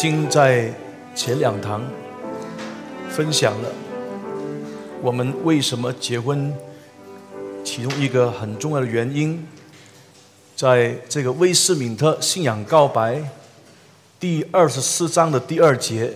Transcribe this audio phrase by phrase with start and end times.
[0.00, 0.72] 经在
[1.12, 1.82] 前两堂
[3.10, 3.68] 分享了
[5.02, 6.54] 我们为什么结婚，
[7.64, 9.44] 其中一个很重要的原因，
[10.54, 13.20] 在这个威斯敏特信仰告白
[14.20, 16.14] 第二十四章的第二节，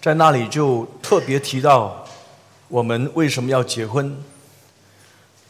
[0.00, 2.06] 在那里就特别提到
[2.68, 4.16] 我们为什么要结婚。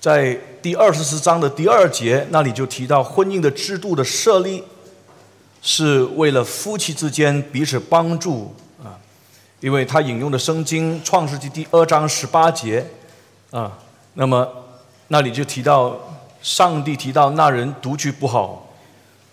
[0.01, 4.65] 在第二十四章的第二节那里就提到婚姻的制度的设立。
[5.67, 8.55] 是为了夫妻之间彼此帮助
[8.85, 9.01] 啊，
[9.61, 12.87] 因为他引用的圣经创世纪第二章十八节
[13.51, 13.73] 啊，
[14.13, 14.47] 那么
[15.09, 15.99] 那里就提到
[16.43, 18.69] 上帝提到那人独居不好，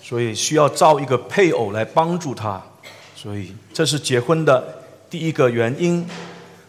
[0.02, 2.64] 所以需要造一个配偶来帮助他，
[3.14, 6.08] 所以这是结婚的第一个原因。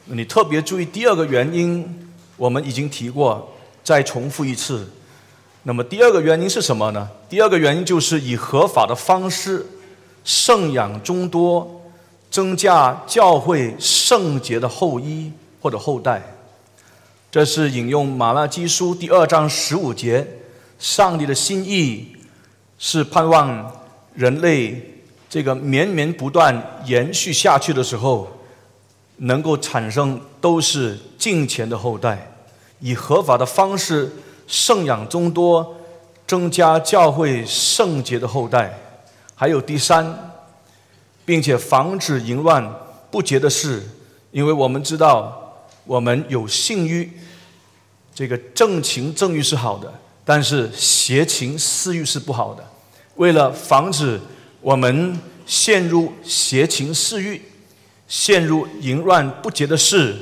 [0.06, 3.54] 你特别注意第二个原因，我们已经提过，
[3.84, 4.90] 再重复一次。
[5.64, 7.08] 那么第二个原因是什么呢？
[7.28, 9.64] 第二个原因就是以合法的方式
[10.24, 11.82] 圣养众多，
[12.32, 16.20] 增加教会圣洁的后裔或者后代。
[17.30, 20.26] 这是引用马拉基书第二章十五节，
[20.80, 22.08] 上帝的心意
[22.80, 23.72] 是盼望
[24.14, 24.98] 人类
[25.30, 28.28] 这个绵绵不断延续下去的时候，
[29.18, 32.32] 能够产生都是敬虔的后代，
[32.80, 34.10] 以合法的方式。
[34.52, 35.74] 圣养众多，
[36.26, 38.78] 增加教会圣洁的后代，
[39.34, 40.14] 还有第三，
[41.24, 42.62] 并且防止淫乱
[43.10, 43.82] 不洁的事，
[44.30, 47.10] 因为我们知道我们有性欲，
[48.14, 49.90] 这个正情正欲是好的，
[50.22, 52.62] 但是邪情私欲是不好的。
[53.16, 54.20] 为了防止
[54.60, 57.40] 我们陷入邪情私欲，
[58.06, 60.14] 陷入淫乱不洁的事，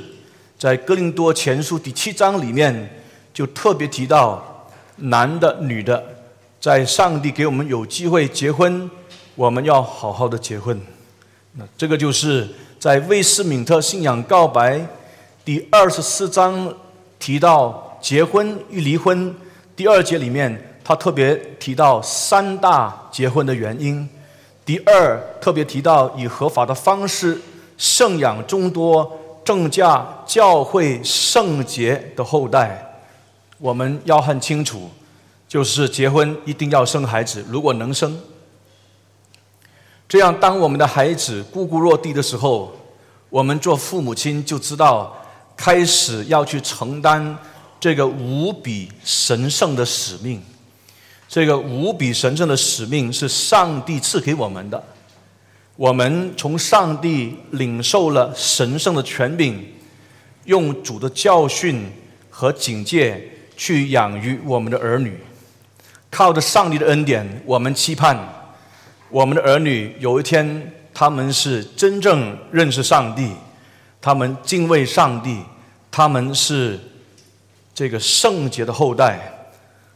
[0.57, 3.00] 在哥林多前书第七章里面。
[3.41, 4.39] 就特别提到
[4.97, 6.03] 男的、女的，
[6.59, 8.87] 在上帝给我们有机会结婚，
[9.33, 10.79] 我们要好好的结婚。
[11.53, 14.79] 那这个就是在威斯敏特信仰告白
[15.43, 16.71] 第二十四章
[17.17, 19.35] 提到结婚与离婚
[19.75, 24.07] 第二节里面，他特别提到三大结婚的原因。
[24.63, 27.41] 第二，特别提到以合法的方式
[27.75, 32.89] 圣养众多，正嫁教会圣洁的后代。
[33.61, 34.89] 我们要很清楚，
[35.47, 38.19] 就是结婚一定要生孩子，如果能生，
[40.09, 42.75] 这样当我们的孩子呱呱落地的时候，
[43.29, 45.15] 我们做父母亲就知道
[45.55, 47.37] 开始要去承担
[47.79, 50.41] 这个无比神圣的使命。
[51.27, 54.83] 这个无比神圣的使命是上帝赐给我们的，
[55.75, 59.63] 我们从上帝领受了神圣的权柄，
[60.45, 61.85] 用主的教训
[62.31, 63.27] 和警戒。
[63.61, 65.15] 去养育我们的儿女，
[66.09, 68.17] 靠着上帝的恩典，我们期盼
[69.11, 73.31] 我们的儿女有一天他们是真正认识上帝，
[74.01, 75.37] 他们敬畏上帝，
[75.91, 76.79] 他们是
[77.71, 79.19] 这个圣洁的后代，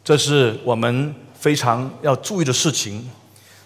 [0.04, 3.10] 这是我们非常要注意的事情。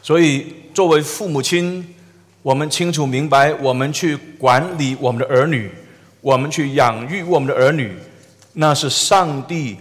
[0.02, 1.86] 所以，作为父母亲，
[2.42, 5.70] 我们清楚明白，我们去管理我们的儿女，
[6.22, 7.94] 我们去养育我们的儿女，
[8.54, 9.76] 那是上帝。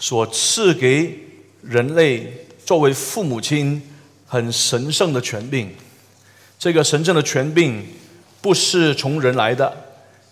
[0.00, 1.14] 所赐给
[1.62, 3.80] 人类作为父母亲
[4.26, 5.68] 很神圣的权柄，
[6.58, 7.86] 这个神圣的权柄
[8.40, 9.70] 不是从人来的，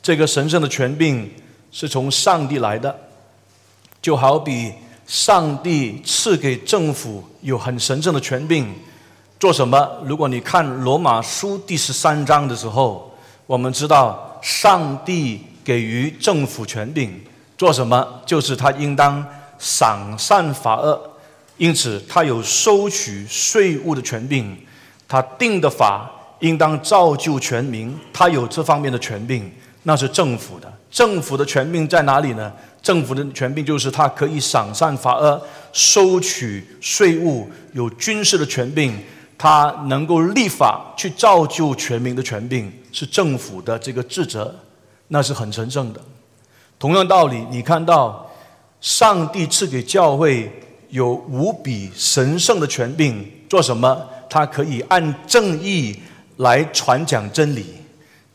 [0.03, 1.31] 这个神圣的权柄
[1.71, 2.99] 是从上帝来的。
[4.01, 4.73] 就好比
[5.07, 8.73] 上帝赐给政府有很神圣的权柄，
[9.39, 10.01] 做什么？
[10.05, 13.15] 如果你看罗马书第十三章的时候，
[13.47, 17.21] 我们知道上帝给予政府权柄
[17.59, 18.23] 做什么？
[18.25, 19.23] 就是他应当。
[19.59, 21.01] 赏善罚恶，
[21.57, 24.57] 因此他有收取税务的权柄。
[25.11, 26.11] 他定的法
[26.41, 29.51] 应当造就全民，他有这方面的权柄，
[29.85, 30.71] 那是政府的。
[30.91, 32.53] 政府的权柄在哪里呢？
[32.83, 35.43] 政府的权柄就是他可以赏善罚恶，
[35.73, 38.95] 收取税务，有军事的权柄，
[39.39, 44.55] 他能够立法去造就全民的权柄，是政府的这个职责，
[45.09, 46.01] 那是很神圣的。
[46.79, 48.28] 同样道理，你看到。
[48.81, 50.51] 上帝赐给教会
[50.91, 54.09] 有无比神圣的权柄，做什么？
[54.31, 55.99] 他可以按正义
[56.37, 57.67] 来传讲真理，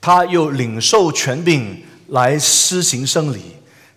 [0.01, 3.41] 他又领受权柄来施行圣礼，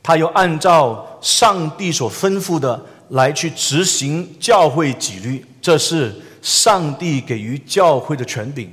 [0.02, 5.44] 他又按照上帝所吩咐的来去执行教会纪律。
[5.60, 8.70] 这是上帝给予教会的权柄，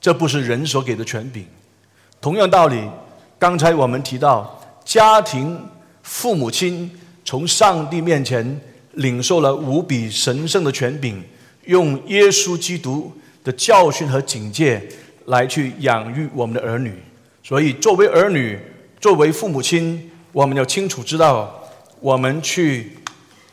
[0.00, 1.46] 这不是人所给的权柄。
[2.20, 2.82] 同样道理，
[3.38, 5.56] 刚才我们提到家庭。
[6.10, 6.90] 父母亲
[7.24, 8.60] 从上帝面前
[8.94, 11.22] 领受了无比神圣的权柄，
[11.66, 13.12] 用耶稣基督
[13.44, 14.82] 的教训和警戒
[15.26, 16.92] 来去养育我们的儿女。
[17.44, 18.58] 所以，作为儿女，
[19.00, 21.62] 作为父母亲，我们要清楚知道，
[22.00, 22.90] 我们去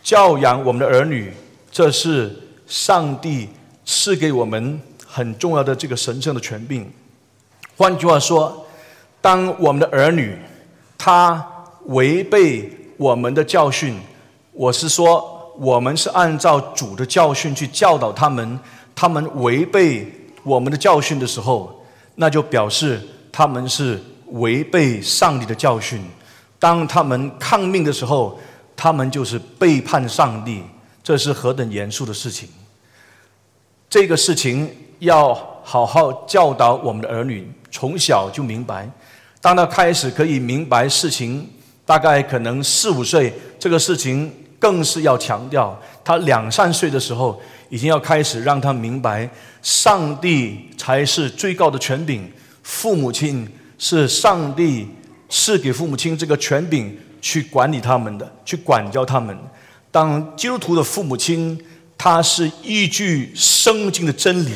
[0.01, 1.31] 教养我们的儿女，
[1.71, 3.47] 这是上帝
[3.85, 6.91] 赐给我们很重要的这个神圣的权柄。
[7.77, 8.65] 换句话说，
[9.21, 10.35] 当我们的儿女
[10.97, 11.47] 他
[11.87, 13.99] 违背我们的教训，
[14.53, 18.59] 我是说，我们是按照主的教训去教导他们，
[18.95, 20.07] 他们违背
[20.43, 21.83] 我们的教训的时候，
[22.15, 23.01] 那就表示。
[23.29, 24.01] 他们是
[24.31, 26.01] 违背上帝的教训，
[26.57, 28.39] 当他们抗命的时候，
[28.75, 30.63] 他们就是背叛上帝，
[31.03, 32.49] 这是何等严肃的事情！
[33.87, 34.67] 这个事情
[34.97, 38.89] 要好好教导我们的儿女，从小就明白。
[39.39, 41.47] 当他开始可以明白事情，
[41.87, 44.29] 大概可能四五岁，这个事情
[44.59, 45.81] 更是要强调。
[46.03, 49.29] 他两三岁的时候，已经要开始让他明白，
[49.61, 52.29] 上帝才是最高的权柄。
[52.61, 53.47] 父母亲
[53.79, 54.85] 是上帝
[55.29, 59.33] 赐给父母亲这个权柄去管理他们的，去管教他们。
[59.89, 61.57] 当基督徒的父母亲，
[61.97, 64.51] 他是依据圣经的真理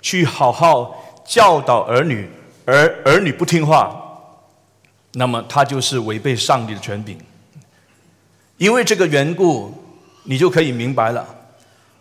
[0.00, 2.26] 去好好教导儿女，
[2.64, 4.09] 而儿女不听话，
[5.12, 7.18] 那么他就是违背上帝的权柄。
[8.58, 9.74] 因为这个缘故，
[10.24, 11.26] 你就可以明白了。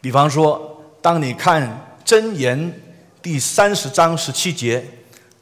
[0.02, 2.82] 比方说，当你看箴言
[3.22, 4.86] 第三十章十七节。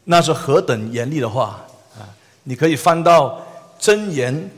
[0.10, 1.68] 那是何等严厉的话
[2.00, 2.08] 啊！
[2.44, 3.46] 你可以翻到
[3.78, 4.50] 箴言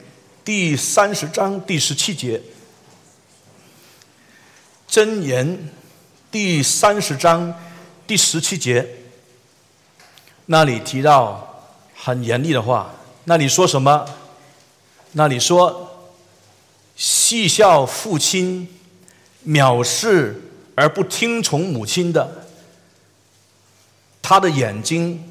[0.46, 2.40] 第三十章第十七节，
[4.88, 5.72] 箴言
[6.30, 7.52] 第三十章
[8.06, 8.88] 第十七节，
[10.46, 11.66] 那里提到
[11.96, 12.94] 很严厉的话。
[13.30, 14.10] 那你说什么？
[15.12, 16.10] 那你说
[16.96, 18.68] 戏笑父亲，
[19.46, 20.42] 藐视
[20.74, 22.48] 而不听从母亲的，
[24.20, 25.24] 他的眼睛。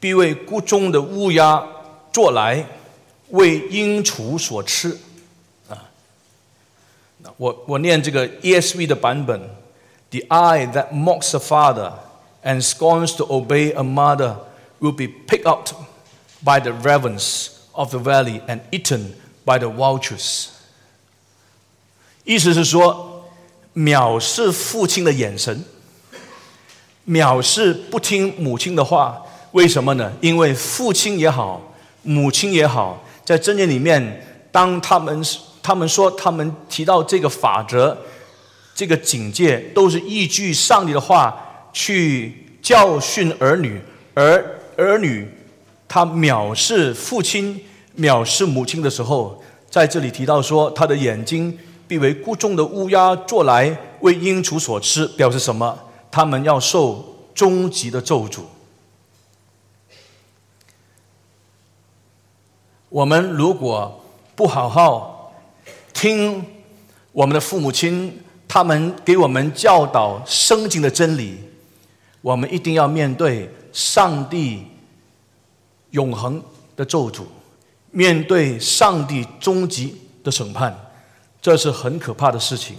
[0.00, 1.62] 必为谷中的乌鸦
[2.10, 2.64] 捉来，
[3.28, 4.98] 为鹰雏所吃。
[5.68, 5.76] 啊，
[7.36, 9.38] 我我念这个 ESV 的版本
[10.08, 11.92] ：The eye that mocks a father
[12.42, 14.36] and scorns to obey a mother
[14.80, 15.68] will be picked up
[16.44, 19.12] by the ravens of the valley and eaten
[19.44, 20.46] by the vultures。
[22.24, 23.24] 意思是说，
[23.74, 25.64] 藐视父亲的眼神，
[27.06, 29.22] 藐视不听母亲的话。
[29.52, 30.12] 为什么呢？
[30.20, 35.20] 因为父亲也好，母亲也好，在箴言里面，当他们
[35.60, 37.98] 他们说他们提到这个法则、
[38.76, 43.80] 这个警戒，都是依据上帝的话去教训儿女，
[44.14, 45.28] 而儿女
[45.92, 47.60] 他藐视父亲、
[47.98, 51.58] 藐视母亲的时候，在这里提到说，他的眼睛
[51.88, 55.76] 必为谷中的乌鸦做来为鹰雏所吃，表示什么？
[56.08, 57.04] 他们要受
[57.34, 58.42] 终极的咒诅。
[62.88, 64.00] 我们如果
[64.36, 65.32] 不好好
[65.92, 66.44] 听
[67.10, 71.38] 我们的父母亲，他们给我们教导圣经的真理，
[72.20, 74.62] 我们一定要面对上帝
[75.90, 76.42] 永恒
[76.76, 77.22] 的咒诅，
[77.90, 80.76] 面对上帝终极的审判，
[81.40, 82.76] 这是很可怕的事情。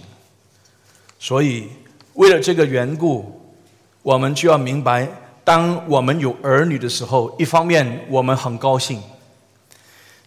[1.18, 1.68] 所以，
[2.14, 3.40] 为了这个缘故，
[4.02, 5.08] 我们就要明白，
[5.44, 9.00] 当我们有儿女的时候，一方面我们很高兴。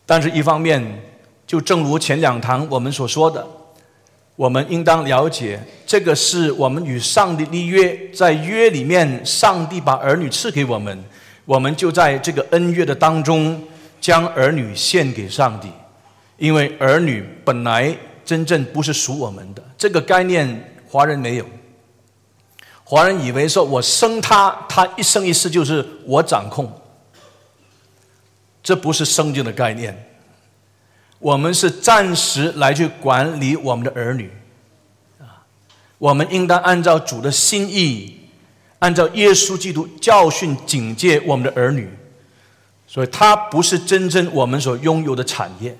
[0.05, 1.01] 但是，一方面，
[1.45, 3.45] 就正如前两堂我们所说的，
[4.35, 11.03] 我们应当了解，这个是我们与上帝立约，在约里面，上帝把儿女赐给我们，
[11.45, 13.63] 我们就在这个恩约的当中，
[14.01, 15.69] 将儿女献给上帝，
[16.37, 21.45] 因为儿女本来真正不是属我们的，这个概念华人没有，
[22.83, 26.81] 华人以为说我生他，他一生一世就是我掌控。
[28.63, 30.09] 这不是圣经的概念，
[31.19, 34.31] 我们是暂时来去管理我们的儿女，
[35.19, 35.45] 啊，
[35.99, 38.24] 我们应当按照主的心意，
[38.85, 41.89] 按照耶稣基督教训警戒我们的儿女，
[42.85, 45.75] 所以他不是真正我们所拥有的产业。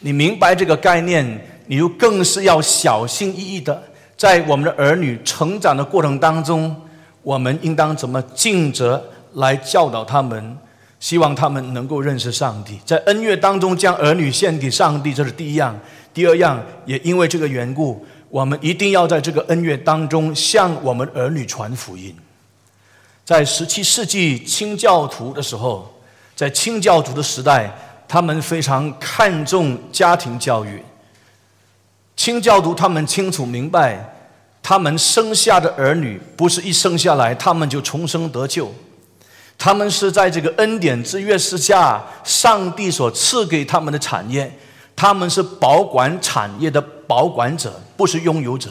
[0.00, 1.24] 你明白这个概念，
[1.66, 3.82] 你就更是要小心翼翼的，
[4.18, 6.76] 在我们的儿女成长的过程当中，
[7.22, 10.58] 我们应当怎么尽责来教导他们。
[10.98, 15.78] 希望他们能够认识上帝，在恩怨当中将儿女献给上帝，这是第一样。
[16.12, 22.14] 第二样，也因为这个缘故，我们一定要在这个恩怨当中向我们儿女传福音。
[23.24, 25.92] 在十七世纪清教徒的时候，
[26.34, 27.72] 在清教徒的时代，
[28.06, 30.82] 他们非常看重家庭教育。
[32.16, 34.14] 清教徒他们清楚明白，
[34.62, 38.72] 他们生下的儿女不是一生下来他们就重生得救，
[39.58, 44.50] 他们是在这个恩典之约之下，上帝所赐给他们的产业，
[44.94, 48.70] 他们是保管产业的保管者，不是拥有者。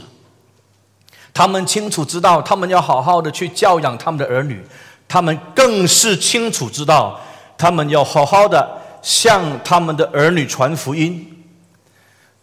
[1.34, 4.64] 他们清楚知道，他们要好好的去教养他们的儿女，
[5.08, 7.20] 他们更是清楚知道，
[7.58, 11.44] 他们要好好的向他们的儿女传福音。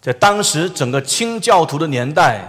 [0.01, 2.47] 在当时整个清教徒的年代，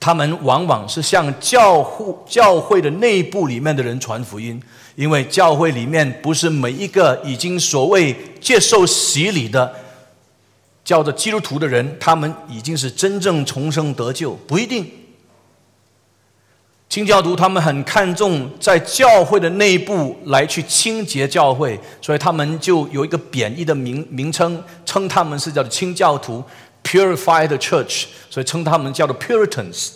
[0.00, 4.60] 他们往往是向教护教会的内部里面的人传福音，
[4.96, 9.72] 因为教会里面不是每一个已经所谓接受洗礼的
[10.84, 14.90] 叫做基督徒的人，他们已经是真正重生得救，不一定。
[16.88, 26.44] 清教徒他们很看重在教会的内部来去清洁教会，所以他们就有一个贬义的名名称，称他们是叫做清教徒
[26.84, 29.92] （Purified Church），所以称他们叫做 Puritans。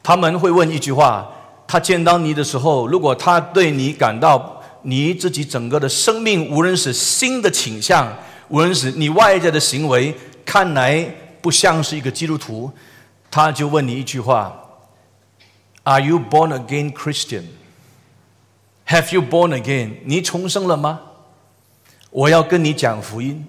[0.00, 1.28] 他们会问一句话：
[1.66, 8.16] 他见到你的时候，如果他对你感到你自己整个的生命，无论是新的倾向，
[8.50, 10.14] 无论是你外在的行为，
[10.44, 11.02] 看来
[11.40, 12.70] 不像是一个基督徒，
[13.30, 14.56] 他就问你一句话。
[15.84, 17.44] Are you born again Christian?
[18.86, 19.94] Have you born again?
[20.04, 21.00] 你重生了吗？
[22.10, 23.46] 我要跟你讲福音。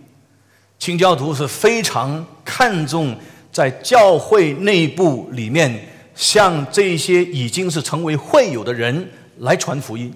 [0.77, 3.17] 清教徒是非常看重
[3.51, 10.13] 在教会内部里面，向这些已经是成为会友的人来传福音。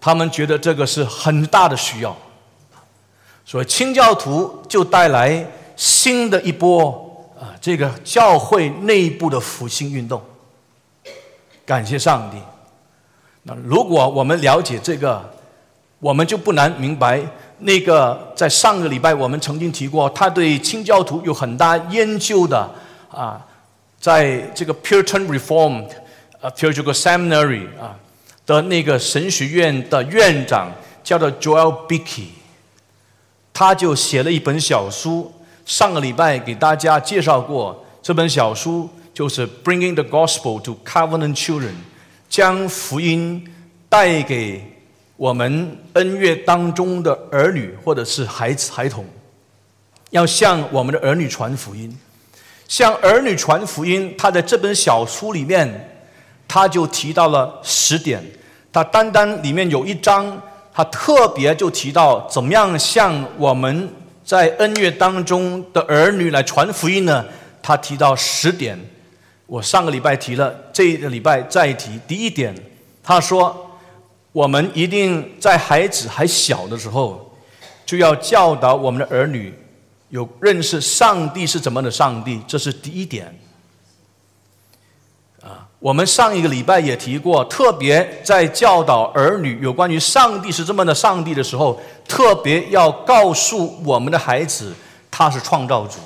[0.00, 2.16] 他们觉得这个是很大的需要，
[3.50, 7.06] 所以清教徒就带来新的一波。
[7.36, 10.22] 啊，这个教会内部的复兴运动，
[11.64, 12.36] 感谢上帝。
[13.44, 15.20] 那如果我们了解这个，
[15.98, 17.20] 我们就不难明白，
[17.60, 22.70] 那个在上个礼拜我们曾经提过，他对清教徒有很大研究的
[23.10, 23.44] 啊，
[23.98, 25.88] 在这个 Puritan Reformed
[26.42, 27.98] 啊 Theological Seminary 啊
[28.44, 30.70] 的那个神学院的院长
[31.02, 32.26] 叫做 Joel Bickey，
[33.52, 35.32] 他就写了一本小书。
[35.66, 41.68] 上个礼拜给大家介绍过这本小书，就是《Bringing the Gospel to Covenant Children》，
[42.28, 43.46] 将福音
[43.88, 44.64] 带给
[45.16, 49.04] 我们恩怨当中的儿女或者是孩子孩童，
[50.10, 51.96] 要向我们的儿女传福音，
[52.66, 54.12] 向儿女传福音。
[54.18, 56.02] 他在这本小书里面，
[56.48, 58.24] 他就提到了十点。
[58.72, 60.40] 他单单里面有一章，
[60.72, 63.88] 他特别就提到怎么样向我们。
[64.22, 67.24] 在恩怨当中的儿女来传福音呢？
[67.60, 68.78] 他提到十点，
[69.46, 71.98] 我上个礼拜提了，这个礼拜再提。
[72.06, 72.54] 第一点，
[73.02, 73.76] 他说，
[74.30, 77.34] 我们一定在孩子还小的时候，
[77.84, 79.52] 就要教导我们的儿女
[80.10, 83.36] 有认识上帝是怎么的上帝，这是第一点。
[85.80, 94.74] 我们上一个礼拜也提过，特别在教导儿女有关于上帝是这么的上帝的时候，特别要告诉我们的孩子，
[95.10, 95.98] 他是创造主。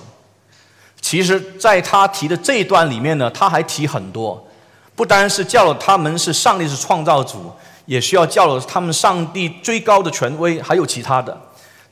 [1.00, 4.46] 其实，在他提的这一段里面呢，他还提很多，
[4.94, 7.50] 不单是教导他们是上帝是创造主，
[7.86, 11.36] 也需要教导他们上帝最高的权威，还有其他的。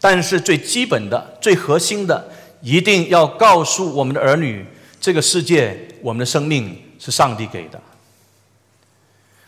[0.00, 2.28] 但是最基本的、最核心的，
[2.60, 4.64] 一定要告诉我们的儿女，
[5.00, 6.80] 这个世界，我们的生命。
[7.04, 7.80] 是上帝给的，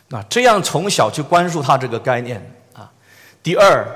[0.08, 2.90] 那这样从小去关注他这个概念啊。
[3.44, 3.86] 第二，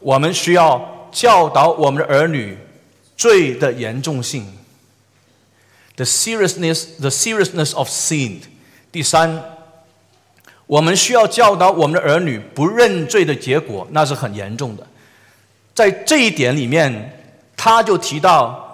[0.00, 2.58] 我们需要教导我们的儿女
[3.16, 4.52] 罪的严重性
[5.94, 8.40] ，the seriousness，the seriousness of sin。
[8.90, 9.40] 第三，
[10.66, 14.84] 我们需要教导我们的儿女不认罪的结果，那是很严重的。
[15.72, 18.64] 在这一点里面，他就提到。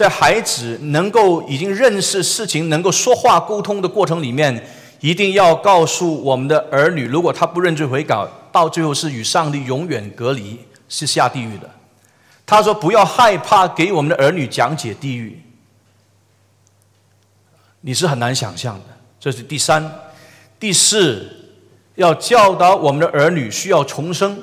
[0.00, 4.66] 在孩子能够已经认识事情、能够说话沟通的过程里面，
[5.00, 11.68] 一定要告诉我们的儿女，如果他不认罪悔改，到最后是与上帝永远隔离，是下地狱的。
[12.46, 15.38] 他说：“不要害怕给我们的儿女讲解地狱。”
[17.82, 18.84] 你是很难想象的。
[19.20, 19.84] 这是第三、
[20.58, 21.30] 第四，
[21.96, 24.42] 要教导我们的儿女需要重生。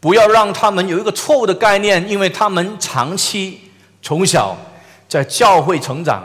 [0.00, 3.60] 不要让他们有一个错误的概念，因为他们长期
[4.00, 4.56] 从小
[5.06, 6.22] 在教会成长，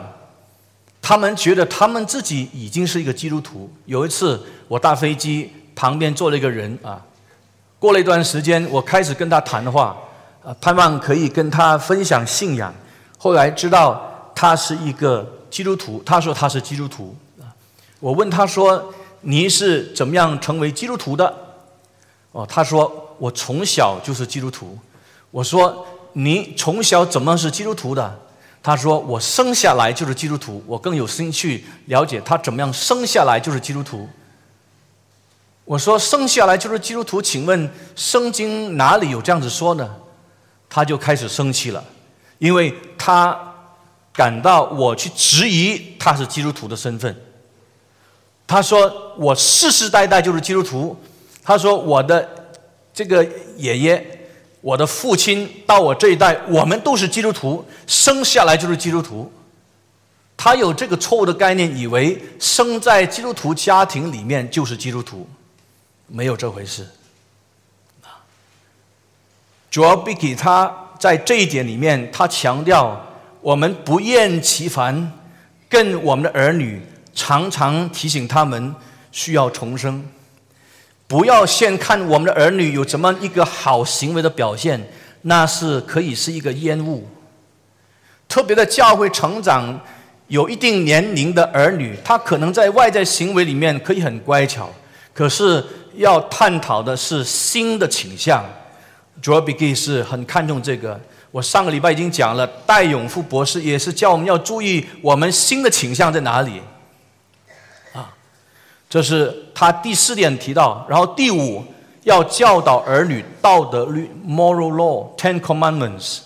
[1.01, 3.69] 他们觉得他们自己已经是一个基督徒。
[3.85, 7.01] 有一次我搭飞机，旁边坐了一个人啊，
[7.77, 9.97] 过了一段时间，我开始跟他谈话，
[10.41, 12.73] 啊，盼望可以跟他分享信仰。
[13.17, 17.51] 后来知道他是一个基督徒，他说他是基督徒啊。
[17.99, 21.35] 我问他说：“你是怎么样成为基督徒的？”
[22.31, 23.01] 哦，他说。
[23.17, 24.77] 我从小就是基督徒。
[25.31, 28.19] 我说：“你从小怎么是基督徒的？”
[28.63, 34.07] 他说：“我生下来就是基督徒，我更有兴趣了解他怎么样生下来就是基督徒。”
[35.65, 39.95] 我说：“生下来就是基督徒，请问圣经哪里有这样子说呢？”
[40.69, 41.83] 他就开始生气了，
[42.37, 43.37] 因为他
[44.11, 47.15] 感到我去质疑他是基督徒的身份。
[48.47, 50.95] 他说：“我世世代代就是基督徒。”
[51.43, 52.27] 他说：“我的
[52.95, 53.23] 这个
[53.57, 54.03] 爷爷，
[54.61, 59.29] 我的父亲到我这一代，我们都是基督徒，生下来就是基督徒。”
[60.37, 65.27] 他有这个错误的概念，以为生在基督徒家庭里面就是基督徒，
[66.07, 66.87] 没有这回事。
[69.69, 73.05] 主要比给他在这一点里面，他强调
[73.41, 75.11] 我们不厌其烦
[75.67, 76.81] 跟我们的儿女。
[77.13, 78.75] 常常提醒他们
[79.09, 80.05] 需要重生，
[81.07, 84.81] 不要先看我们的儿女有怎么一个好行为的表现，
[85.21, 87.07] 那是可以是一个烟雾。
[88.27, 89.79] 特别的教会成长
[90.27, 94.69] 有一定年龄的儿女，他可能在外在行为里面可以很乖巧，
[95.13, 95.63] 可是
[95.95, 98.43] 要探讨的是新的倾向。
[99.21, 100.99] 主要 Big 是很看重这个。
[101.31, 106.61] 我上个礼拜已经讲了，戴永富博士也是叫我们要注意我们新的倾向在哪里。
[108.87, 111.65] 这是他第四点提到，然后第五
[112.03, 116.19] 要教导儿女道德律 （moral law, Ten Commandments）。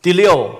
[0.00, 0.50] 第六，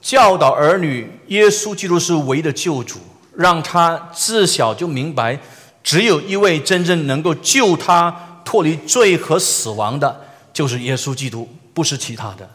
[0.00, 2.98] 教导儿女耶稣基督是唯一的救主，
[3.36, 5.38] 让他自小就明白，
[5.82, 12.48] 只有一位真正能够救他脱离罪和死亡的，就是耶稣基督，不是其他的。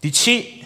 [0.00, 0.61] 第七。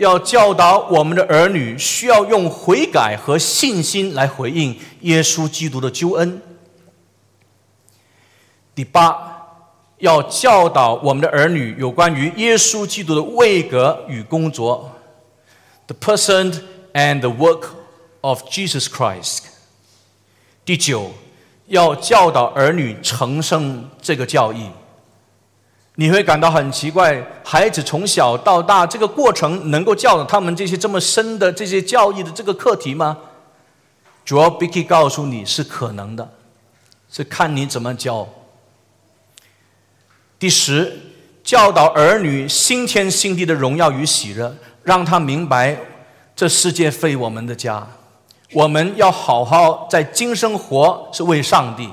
[0.00, 6.40] 要教导我们的儿女，需要用悔改和信心来回应耶稣基督的救恩。
[8.74, 9.46] 第八，
[9.98, 14.90] 要教导我们的儿女有关于耶稣基督的位格与工作
[15.86, 16.50] ，the person
[16.94, 17.66] and the work
[18.22, 19.40] of Jesus Christ。
[20.64, 21.10] 第九，
[21.66, 24.70] 要教导儿女承生这个教义。
[26.00, 33.18] 你会感到很奇怪，孩子从小到大这个过程能够教导他们这些这么深的这些教义的这个课题吗？
[34.24, 36.26] 主要 Bicky 告诉你是可能的，
[37.12, 38.26] 是看你怎么教。
[40.38, 40.98] 第十，
[41.44, 45.76] 教导儿女新天新地的荣耀与喜乐，让他明白
[46.34, 47.86] 这世界非我们的家，
[48.54, 51.90] 我们要好好在今生活是为上帝，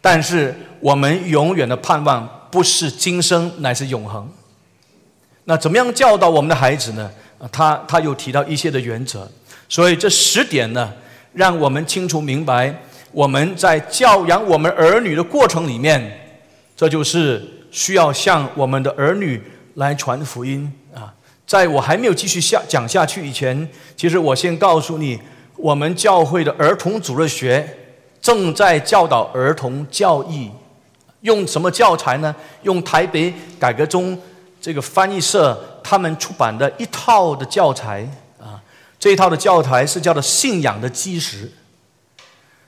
[0.00, 2.36] 但是我们永远的盼望。
[2.50, 4.28] 不是今生，乃是永恒。
[5.44, 7.10] 那怎么样教导我们的孩子呢？
[7.52, 9.26] 他他又提到一些的原则，
[9.68, 10.92] 所以这十点呢，
[11.32, 12.74] 让我们清楚明白，
[13.12, 16.20] 我们在教养我们儿女的过程里面，
[16.76, 19.40] 这就是需要向我们的儿女
[19.74, 21.14] 来传福音啊。
[21.46, 25.18] 在我还没有继续下讲下去以前，其实我先告诉你，
[25.56, 27.66] 我们教会的儿童主日学
[28.20, 30.50] 正在教导儿童教义。
[31.22, 32.34] 用什么教材呢？
[32.62, 34.16] 用台北改革中
[34.60, 38.08] 这个翻译社他们出版的一套的教材
[38.40, 38.62] 啊，
[39.00, 41.46] 这一套的教材是叫做《信仰的基石》。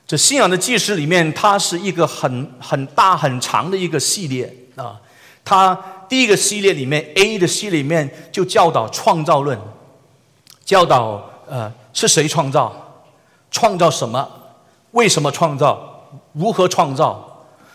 [0.05, 4.99] 这《信仰的基石》里面，它是一个很很大很长的一个系列啊。
[5.45, 5.73] 它
[6.09, 9.57] 第一个系列里面 A 的系列里面就教导创造论，
[10.65, 13.03] 教导呃是谁创造，
[13.49, 14.29] 创造什么，
[14.91, 17.27] 为什么创造，如何创造。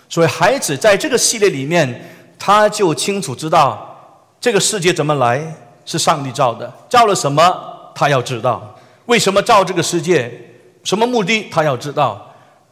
[0.09, 5.41] 所以，孩子在这个系列里面，他就清楚知道这个世界怎么来，
[5.85, 8.61] 是上帝造的，造了什么，他要知道；
[9.07, 10.33] 为什么造这个世界，
[10.85, 12.17] 什么目的，他要知道；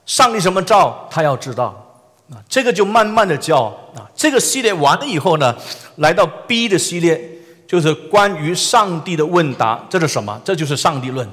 [0.07, 1.81] 上帝什么造，他要知道。
[2.31, 4.09] 啊，这个就慢慢的教啊。
[4.15, 5.55] 这个系列完了以后呢，
[5.97, 7.21] 来到 B 的系列，
[7.67, 10.41] 就是关于上帝的问答，这是什么？
[10.43, 11.29] 这就是上帝论。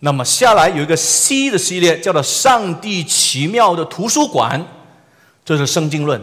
[0.00, 4.64] 那么下来有一个 C 的系列，叫做“上帝奇妙的图书馆”，
[5.44, 6.22] 这是圣经论。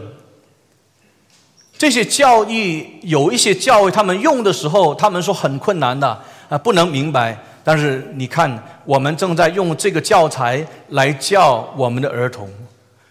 [1.76, 7.38] 这些教义有一些教义，他们用的时候，他们说很困难的啊，不能明白。
[7.62, 12.48] 但是你看，我们正在用这个教材来教我们的儿童，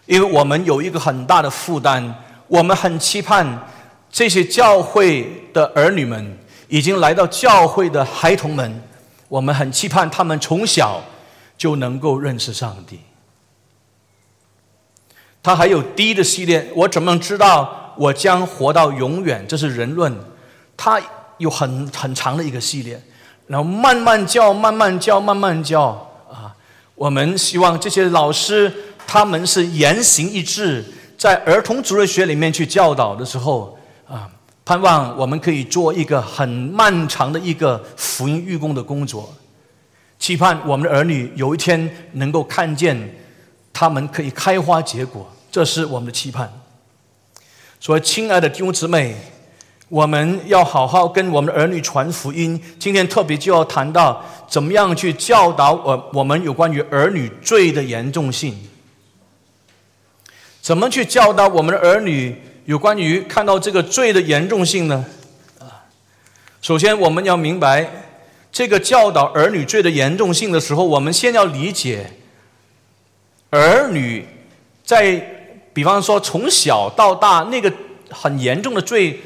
[0.06, 2.12] 因为我们有一个很大的负担，
[2.48, 3.46] 我们很期盼
[4.10, 8.82] 这些教会的儿女们，已经来到教会的孩童们。
[9.28, 11.02] 我们很期盼他们从小
[11.58, 13.00] 就能够认识上帝。
[15.42, 19.46] 他还有第一的系列，我怎么能知道我将活到永远？
[19.48, 20.12] 这是人论。
[20.76, 21.00] 他
[21.38, 23.00] 有很很长的一个系列，
[23.46, 26.54] 然后慢慢教，慢慢教，慢慢教啊。
[26.94, 28.72] 我们希望这些老师
[29.06, 30.84] 他们是言行一致，
[31.16, 34.28] 在儿童主日学里面去教导的时候啊，
[34.66, 39.32] 盼望我们可以做一个很漫长的一个福音预工的工作，
[40.18, 43.14] 期盼我们的儿女有一天能够看见
[43.72, 46.52] 他们可以开花结果，这是我们的期盼。
[47.78, 49.14] 所以，亲爱的弟兄姊妹，
[49.88, 52.60] 我们要好好跟我们的儿女传福音。
[52.80, 58.52] 今天特别就要谈到怎么样去教导我我们有关于儿女罪的严重性，
[60.60, 62.34] 怎么去教导我们的儿女。
[62.66, 65.04] 有关于看到这个罪的严重性呢？
[65.60, 65.86] 啊，
[66.60, 67.88] 首先我们要明白
[68.50, 72.10] 这个教导儿女罪的严重性的时候，我们先要理解
[73.50, 74.26] 儿女
[74.84, 75.14] 在
[75.72, 77.72] 比方说从小到大那个
[78.10, 79.20] 很严重的罪，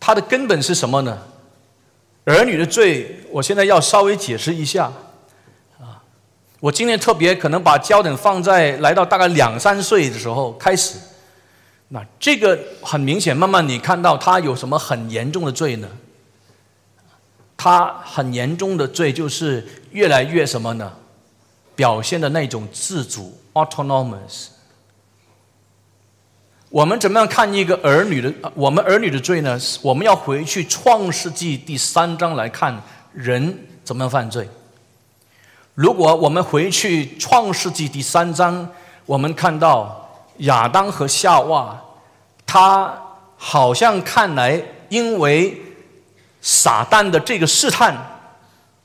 [0.00, 1.16] 它的根本是什么呢？
[2.24, 4.90] 儿女的罪，我现在要稍微解释一下
[5.78, 6.02] 啊。
[6.58, 10.98] 我今天特别可能把焦点放在来到大概两三岁的时候开始。
[11.94, 15.86] 那这个很明显，慢慢你看到他有什么很严重的罪呢？
[17.54, 20.90] 他很严重的罪就是越来越什么呢？
[21.76, 24.46] 表现的那种自主 （autonomous）。
[26.70, 28.32] 我们怎么样看一个儿女的？
[28.54, 29.60] 我们儿女的罪呢？
[29.82, 34.48] 我们要回去创世纪第三章来看人怎么样犯罪。
[35.74, 38.66] 如果我们回去创世纪第三章，
[39.04, 39.98] 我们看到。
[40.38, 41.78] 亚当和夏娃，
[42.52, 42.94] 他
[43.38, 45.58] 好像看来因为
[46.42, 47.96] 撒旦的这个试探，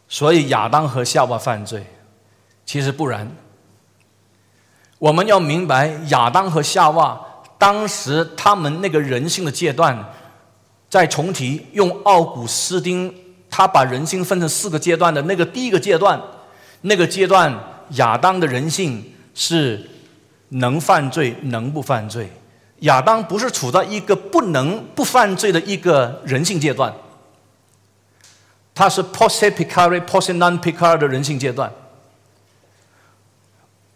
[0.08, 1.86] 所以亚当和夏娃犯罪。
[2.66, 3.30] 其实不然。
[5.00, 7.20] 我们要明白，亚当和夏娃
[7.58, 10.02] 当时他们那个人性的阶段，
[10.90, 13.14] 在重提用奥古斯丁，
[13.50, 16.18] 他把人性分成四个阶段的那个第一个阶段，
[16.84, 17.54] 那个阶段
[17.96, 19.90] 亚当的人性是。
[20.52, 22.32] 能犯罪，能不犯罪？
[22.82, 26.94] 亚当不是处在一个不能不犯罪的一个人性阶段，
[28.76, 31.72] 他是 posse picare posse non picare 的人性阶段。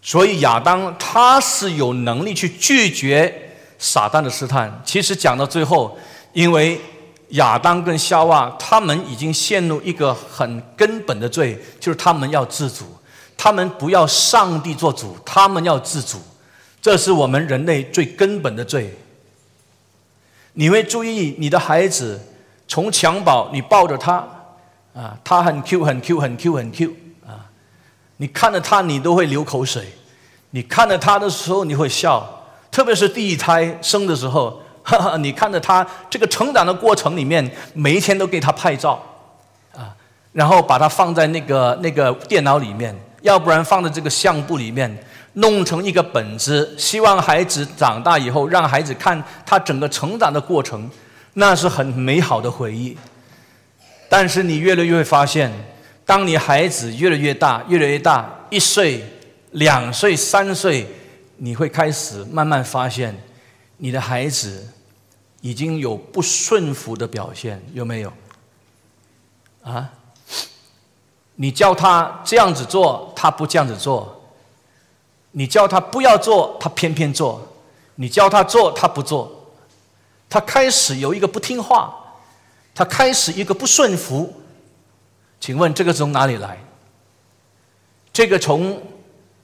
[0.02, 4.82] 所以亚当他是有能力去拒绝撒旦的试探。
[4.84, 5.96] 其实讲到最后，
[6.34, 6.82] 因为
[7.30, 12.86] 亚当跟夏娃他们已经陷入一个很根本的罪，就是他们要自主，
[13.38, 16.18] 他们不要上帝做主，他们要自主。
[16.82, 18.98] 这是我们人类最根本的罪。
[20.54, 22.20] 你会注意你的孩子
[22.68, 24.28] 从襁褓，你抱着他，
[24.94, 26.92] 啊，他很 Q 很 Q 很 Q 很 Q
[27.26, 27.46] 啊，
[28.18, 29.94] 你看着他你都会流口水，
[30.50, 32.28] 你看着他的时候你会笑，
[32.72, 39.02] 特别是第一胎生的时候，哈哈，你看着他这个成长的过程里面，每一天都给他拍照，
[39.74, 39.96] 啊，
[40.34, 45.06] 然后把它放在那个那个电脑里面，要不然放在这个相簿里面。
[45.34, 50.90] 弄成一个本子，希望孩子长大以后，让孩子看他整个成长的过程，
[51.34, 52.98] 那是很美好的回忆。
[54.10, 55.52] 但是你越来越会发现，
[56.06, 59.02] 当你孩子越来越大，越来越大，一岁、
[59.52, 60.86] 两岁、三岁，
[61.38, 63.18] 你会开始慢慢发现，
[63.78, 64.68] 你的孩子
[65.40, 68.12] 已经有不顺服的表现，有没有？
[69.64, 69.90] 啊？
[71.36, 74.21] 你叫他这样子做，他不这样子做。
[75.32, 77.40] 你叫他不要做，他偏偏做；
[77.96, 79.32] 你叫他做，他不做。
[80.30, 81.94] 他开始有一个不听话，
[82.76, 84.42] 他开始一个不顺服。
[85.40, 86.58] 请问这个从哪里来？
[88.12, 88.82] 这个从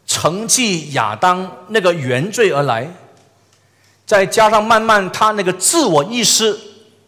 [0.05, 2.89] 承继亚当那个原罪而来，
[4.05, 6.57] 再加上慢慢他那个自我意识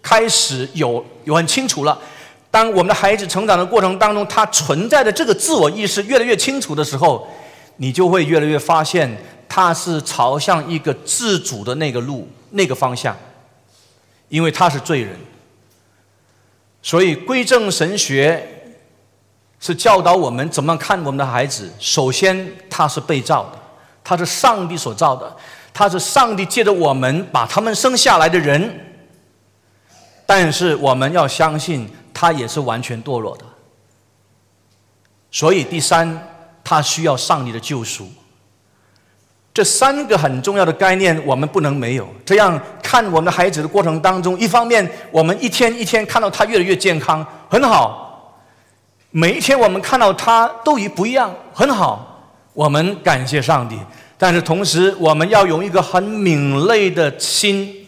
[0.01, 1.99] 开始有有很清楚了。
[2.49, 7.27] 当我们的孩子成长的过程当中，他存在的这个自我意识越来越清楚的时候。
[7.81, 9.09] 你就会越来越发现，
[9.47, 13.15] 他是朝向一个自主的那个路、那个方向，
[14.27, 15.17] 因为他是罪人。
[16.81, 18.75] 所以归正神学
[19.61, 21.71] 是教导我们怎么看我们的孩子。
[21.79, 23.57] 首先，他是被造的，
[24.03, 25.33] 他是上帝所造的，
[25.73, 28.93] 他是上帝借着我们把他们生下来的人。
[30.25, 33.45] 但是我们要相信，他也是完全堕落的。
[35.31, 36.28] 所以第三。
[36.69, 38.07] 他需要上帝的救赎，
[39.51, 42.07] 这三个很重要的概念我们不能没有。
[42.23, 48.29] 这样看我们的孩子的过程当中，一方面我们一天一天看到他越来越健康，很好；
[49.09, 52.21] 每一天我们看到他都已不一样，很好。
[52.53, 53.75] 我们感谢上帝，
[54.15, 57.87] 但是同时我们要用一个很敏锐的心，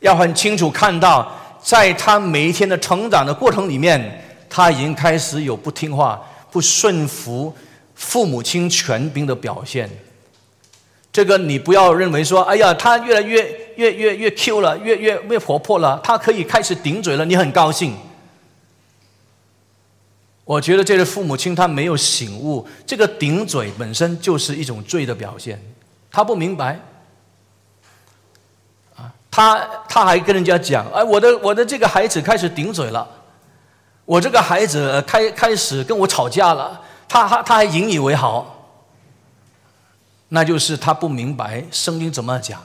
[0.00, 1.30] 要很清楚看到，
[1.62, 7.54] 在他每一天的成长的过程里面，他已经开始有不听话、不顺服。
[7.96, 9.90] 父母亲权柄的表现，
[11.10, 13.42] 这个你不要认为说，哎呀，他越来越
[13.76, 17.96] 越越越 Q 了，越越越活泼了，他可以开始顶嘴了，你很高兴。
[20.44, 25.60] 我觉得这个父母亲他没有醒悟，这个顶嘴本身就是一种罪的表现，
[26.10, 26.78] 他不明白。
[28.94, 33.08] 啊，他他还跟人家讲，哎，我的我的这个孩子开始顶嘴了，
[34.04, 38.68] 我这个孩子开开始跟我吵架了，他他他还引以为豪，
[40.28, 42.62] 那就是他不明白圣经怎么讲，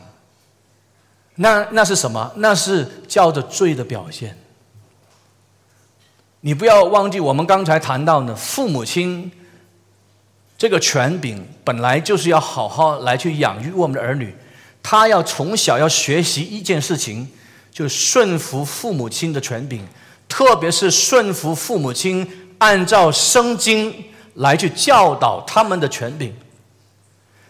[1.36, 2.32] 那那是什么？
[2.36, 4.38] 那是叫做罪的表现。
[6.41, 9.32] 你不要忘记，我们刚才谈到呢，父母亲
[10.58, 14.36] 这个权柄本来就是要好好来去养育我们的儿女，
[14.82, 17.30] 他要从小要学习一件事情，
[17.71, 19.88] 就顺服父母亲的权柄，
[20.27, 22.27] 特别是顺服父母亲
[22.58, 23.93] 按照圣经
[24.36, 26.34] 来去教导他们的权柄。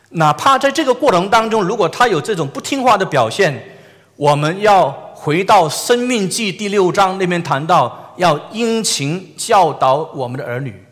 [0.10, 3.78] 哪怕在这个过程当中，如果他有这种不听话的表现，
[4.16, 7.98] 我们要回到《生命记》第六章那边谈到。
[8.18, 10.86] 要殷勤教导我们的儿女。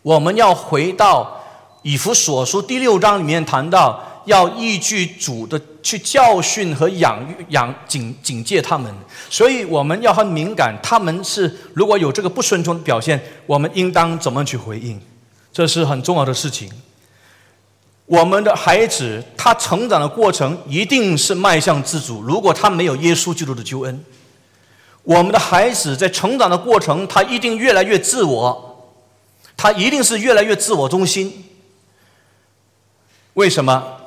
[0.00, 1.38] 我们要回到
[1.82, 8.94] 以弗所书第六章里面谈到，要依据主的去教训和养育、养警警戒他们。
[9.30, 15.00] 所以我们要很敏感，他们是如果有这个不顺从的表现，我们应当怎么去回应？
[15.50, 16.70] 这是很重要的事情。
[18.04, 24.04] 我们的孩子他成长的过程一定是迈向自主，如果他没有耶稣基督的救恩。
[25.04, 28.92] 我们的孩子在成长的过程，他一定越来越自我，
[29.56, 31.46] 他一定是越来越自我中心。
[33.32, 33.97] 为什么？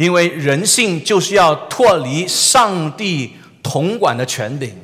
[0.00, 4.74] 因为人性就是要脱离上帝统管的权柄，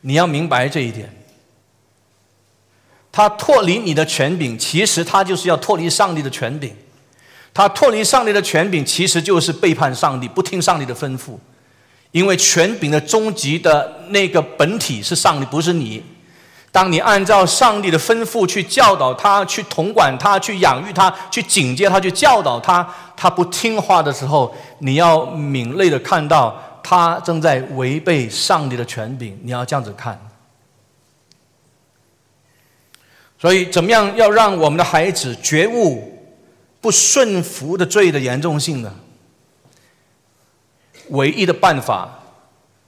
[0.00, 1.14] 你要明白这一点。
[3.12, 6.74] 他脱离你的权柄，其实他就是要脱离上帝的权柄。
[7.52, 11.38] 他脱离上帝的权柄，其实就是背叛上帝，不听上帝的吩咐。
[12.12, 16.02] 因为权柄的终极的那个本体是上帝，不是你。
[16.72, 22.82] 当你按照上帝的吩咐去教导他、去统管他、去养育他、去警戒他、去教导他，
[23.14, 29.38] 他不听话的时候，你要敏锐的看到他正在违背上帝的权柄。
[29.44, 30.18] 你要这样子看。
[33.38, 36.26] 所以，怎么样要让我们的孩子觉悟
[36.80, 38.94] 不顺服的罪的严重性呢？
[41.08, 42.20] 唯一的办法，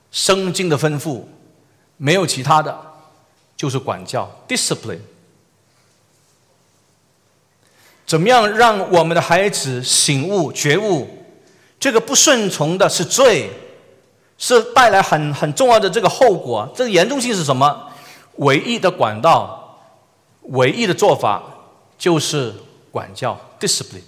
[0.09, 1.25] 圣经的吩咐，
[1.97, 2.75] 没有其他的，
[3.55, 4.99] 就是管教 （discipline）。
[8.05, 11.25] 怎么样让我们的孩子醒悟、觉悟？
[11.79, 13.49] 这个不顺从的是罪，
[14.37, 16.71] 是带来很很重要的这个后果。
[16.75, 17.91] 这个严重性是什么？
[18.37, 19.79] 唯一的管道，
[20.41, 21.43] 唯一的做法
[21.97, 22.53] 就是
[22.91, 24.01] 管教 （discipline）。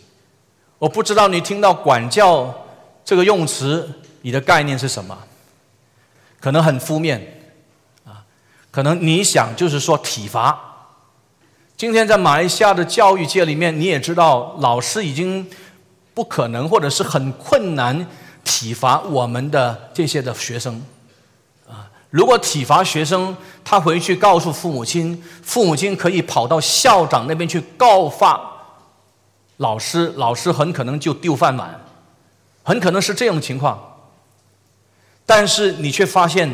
[0.79, 2.67] 我不知道你听到管教
[3.03, 3.89] 这个用词。
[4.23, 5.17] 你的概念是什么？
[6.41, 7.37] 可能很负面，
[8.71, 10.63] 可能你想就是说体罚。
[11.75, 15.47] 今天在马来西亚的教育界里面，你也知道，老师已经
[16.13, 18.08] 不可能或者是很困难
[18.43, 20.84] 体罚我们的这些的学生
[21.69, 21.86] 啊。
[22.10, 28.41] 如果体罚学生，他回去告诉父母亲，父母亲可以跑到校长那边去告发
[29.58, 31.80] 老师，老师很可能就丢饭碗，
[32.63, 33.80] 很可能是这种情况。
[35.27, 36.49] 但是你却发现，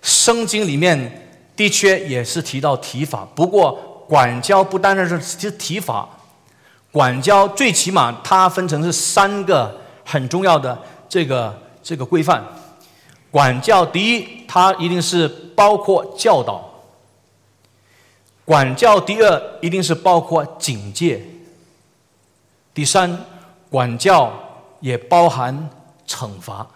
[0.00, 1.21] 圣经里面
[1.54, 6.08] 的确也是提到提法，不过管教不单单是提提法，
[6.90, 12.44] 管教最起码它分成是三个很重要的这个这个规范。
[13.30, 16.60] 管教第一，它一定是包括教导；
[18.44, 21.18] 管教第二，一定是包括警戒；
[22.74, 23.24] 第三，
[23.70, 24.32] 管教
[24.80, 25.70] 也包含
[26.06, 26.66] 惩罚。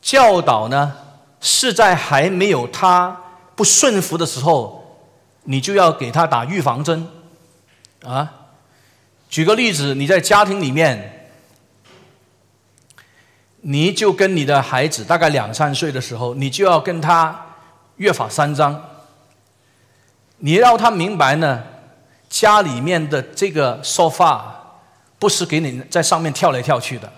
[0.00, 0.96] 教导呢，
[1.40, 3.16] 是在还没有他
[3.54, 4.98] 不顺服的时候，
[5.44, 7.06] 你就要给他打预防针，
[8.04, 8.30] 啊，
[9.28, 11.30] 举个例子，你在家庭里面，
[13.60, 17.46] 你就跟你的孩子大概两三岁的时候，你就要跟他
[17.96, 18.82] 约法三章，
[20.38, 21.62] 你让他明白呢，
[22.28, 24.80] 家里面的这个沙发
[25.18, 27.12] 不是给你在上面跳来跳去的。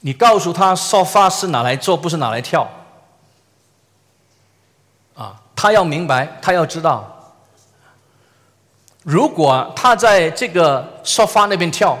[0.00, 2.68] 你告诉他，沙发是拿来坐，不是拿来跳。
[5.60, 7.34] 他要明白，他要知道，
[9.02, 11.98] 如果他在这个沙发那边跳，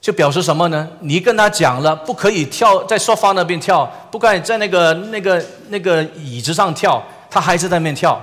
[0.00, 0.88] 就表示什么呢？
[1.00, 8.22] 你跟他讲了，不可以跳在沙发那边跳，不可以在那个那个那个椅子上跳，他还是在那边跳。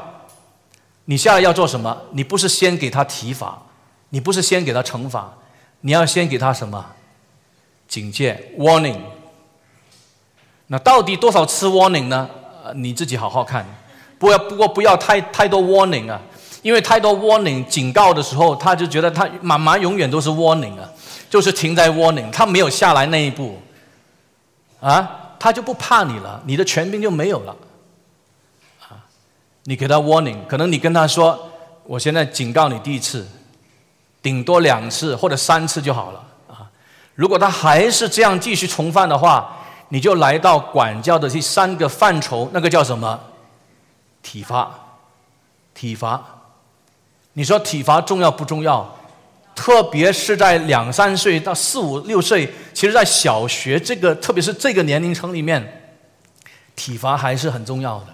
[1.04, 1.98] 你下来要做什么？
[2.12, 3.62] 你不是先给他提法，
[4.12, 5.34] 你不是先给他惩罚。
[5.82, 6.86] 你要先给他什么？
[7.86, 9.02] 警戒 （warning）。
[10.68, 12.30] 那到底多少次 warning 呢？
[12.76, 13.66] 你自己好好看。
[14.20, 16.20] 不要，不过不要太太多 warning 啊，
[16.62, 20.88] 因为太多 warning 警告的时候，他就觉得他妈妈永远都是 warning 啊，
[21.30, 23.58] 就是停在 warning，他没有下来那一步，
[24.82, 27.56] 啊，他就不怕你了，你的权柄就没有了。
[28.82, 29.00] 啊，
[29.64, 31.50] 你给他 warning，可能你跟他说，
[31.86, 33.26] 我现在警告你第一次，
[34.22, 36.68] 顶多两次或者三次就好了啊。
[37.16, 43.18] 如果他还是这样继续重犯的话，你就来到管教的第三个范畴，那个叫什么？
[44.22, 44.98] 体罚，
[45.74, 46.24] 体罚，
[47.34, 48.98] 你说体罚重要不重要？
[49.56, 55.94] 特别是在两三岁到四五六岁，其实，在小学这个，特别是这个年龄层里面，
[56.76, 58.08] 体罚还是很重要的。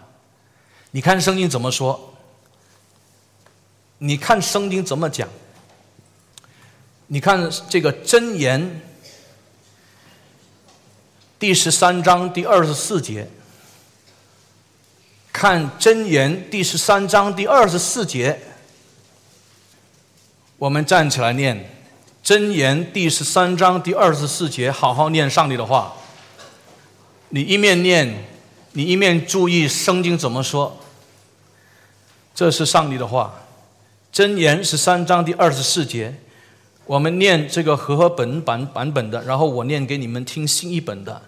[0.91, 2.15] 你看圣经怎么说？
[3.99, 5.27] 你看圣经怎么讲？
[7.07, 8.81] 你看这个箴言
[11.37, 13.27] 第十三章第二十四节。
[15.35, 18.39] 看真言第十三章第二十四节，
[20.57, 21.69] 我们站起来念
[22.23, 25.93] 真言第十三章第二十四节，好好念上帝的话。
[27.29, 28.23] 你一面念，
[28.71, 30.77] 你一面注意圣经怎么说。
[32.33, 33.41] 这是上帝的话，
[34.13, 36.15] 真言十三章第二十四节，
[36.85, 41.21] 我们念这个和合本版版本的，然后我念给你们听新一本的。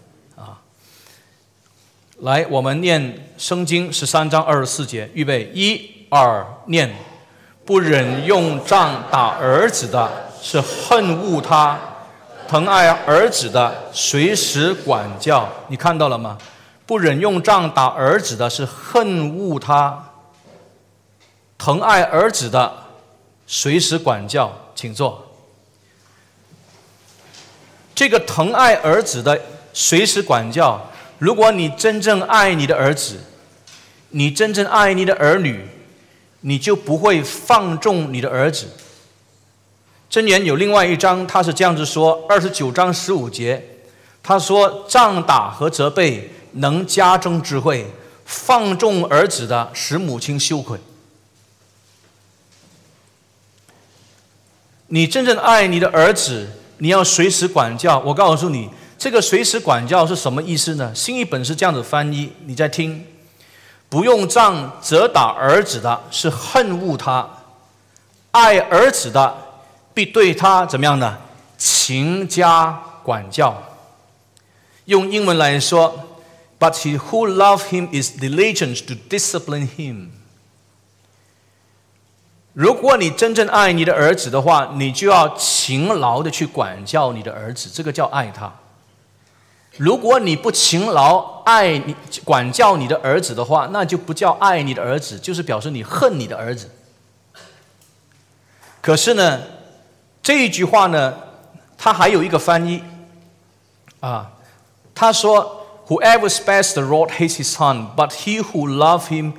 [2.21, 2.99] 来，我们念
[3.37, 6.91] 《圣经》十三章二十四节，预备，一、二，念。
[7.63, 10.09] 不忍用杖打儿子的，
[10.41, 11.77] 是恨恶他；
[12.47, 15.47] 疼爱儿子的，随时管教。
[15.67, 16.39] 你看到了吗？
[16.87, 20.01] 不忍用杖打儿子的，是恨恶他；
[21.55, 22.73] 疼爱儿子的，
[23.45, 24.51] 随时管教。
[24.73, 25.23] 请坐。
[27.93, 29.39] 这个疼爱儿子的，
[29.71, 30.81] 随时管教。
[31.19, 33.17] 如果你真正爱你的儿子，
[34.09, 35.67] 你真正爱你的儿女，
[36.41, 38.67] 你就不会放纵你的儿子。
[40.11, 43.63] 箴言有另外一章，他是这样子说：二十九章十五节，
[44.21, 47.87] 他说：“仗打和责备能加增智慧，
[48.23, 50.79] 放纵儿子的使母亲羞愧。”
[54.89, 57.99] 你真正爱你的儿子，你要随时管教。
[57.99, 58.69] 我告诉你。
[58.97, 60.91] 这个随时管教是什么意思呢？
[60.95, 63.05] 新译本是这样子翻译，你在听，
[63.89, 67.29] 不用杖责打儿子的是恨恶他，
[68.31, 69.35] 爱儿子的
[69.93, 71.17] 必对他怎么样呢？
[71.57, 73.63] 勤加管教。
[74.85, 76.17] 用英文来说
[76.59, 80.07] ，But he who love him is diligent to discipline him。
[82.53, 88.51] 如果你真正爱你的儿子的话，你就要勤劳的去管教你的儿子，这个叫爱他。
[89.77, 96.69] 如果你不勤劳爱你管教你的儿子的话，那就不叫爱你的儿子，就是表示你恨你的儿子。
[98.81, 99.41] 可是呢，
[100.23, 101.13] 这一句话呢，
[101.77, 102.83] 他还有一个翻译
[103.99, 104.31] 啊，
[104.95, 109.33] 他说：“Whoever spares the rod hates his son, but he who loves him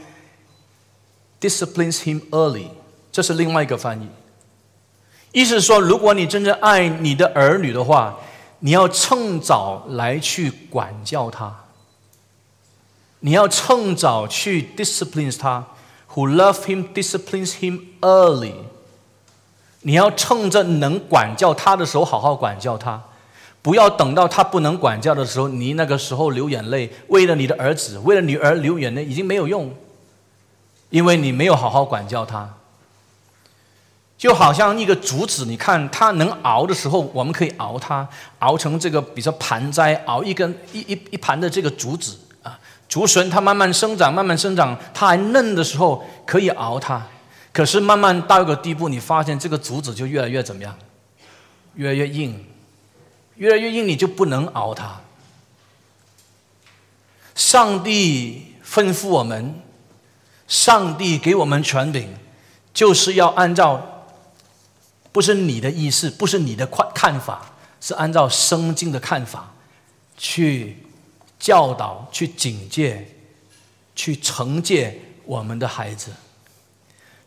[1.41, 2.69] disciplines him early。”
[3.11, 4.09] 这是另外一个翻译，
[5.33, 8.17] 意思是说，如果你真正爱你的儿女的话。
[8.61, 11.65] 你要趁早来去管教他，
[13.21, 15.67] 你要趁早去 disciplines 他。
[16.15, 18.55] Who love him disciplines him early。
[19.83, 23.01] 你要趁着能管教他的时候好好管教他，
[23.63, 29.73] 不要等到他不能管教的时候，你那个时候流眼泪，为了你的儿子，为了女儿流眼泪已经没有用，
[30.91, 32.58] 因为你没有好好管教他。
[34.19, 38.07] 就好像一个竹子，你看它能熬的时候，我们可以熬它，
[38.41, 47.01] 熬成这个，比如说盘栽，熬一根一一一盘的这个竹子啊，竹笋它慢慢生长，慢慢生长，它还嫩的时候可以熬它。
[47.53, 50.77] 可是慢慢到一个地步，你发现这个竹子就越来越怎么样？
[51.75, 52.45] 越来越硬，
[53.37, 55.01] 越来越硬，你就不能熬它。
[57.37, 59.55] 上帝吩咐我们，
[60.49, 62.09] 上帝给我们权柄，
[62.75, 63.95] 就是要按照。
[65.19, 67.51] 不是你的意思，不是你的看看法，
[67.81, 69.53] 是按照圣经的看法
[70.17, 70.77] 去
[71.41, 73.17] 教导、去警戒、
[73.97, 76.13] 去惩戒我们的孩子。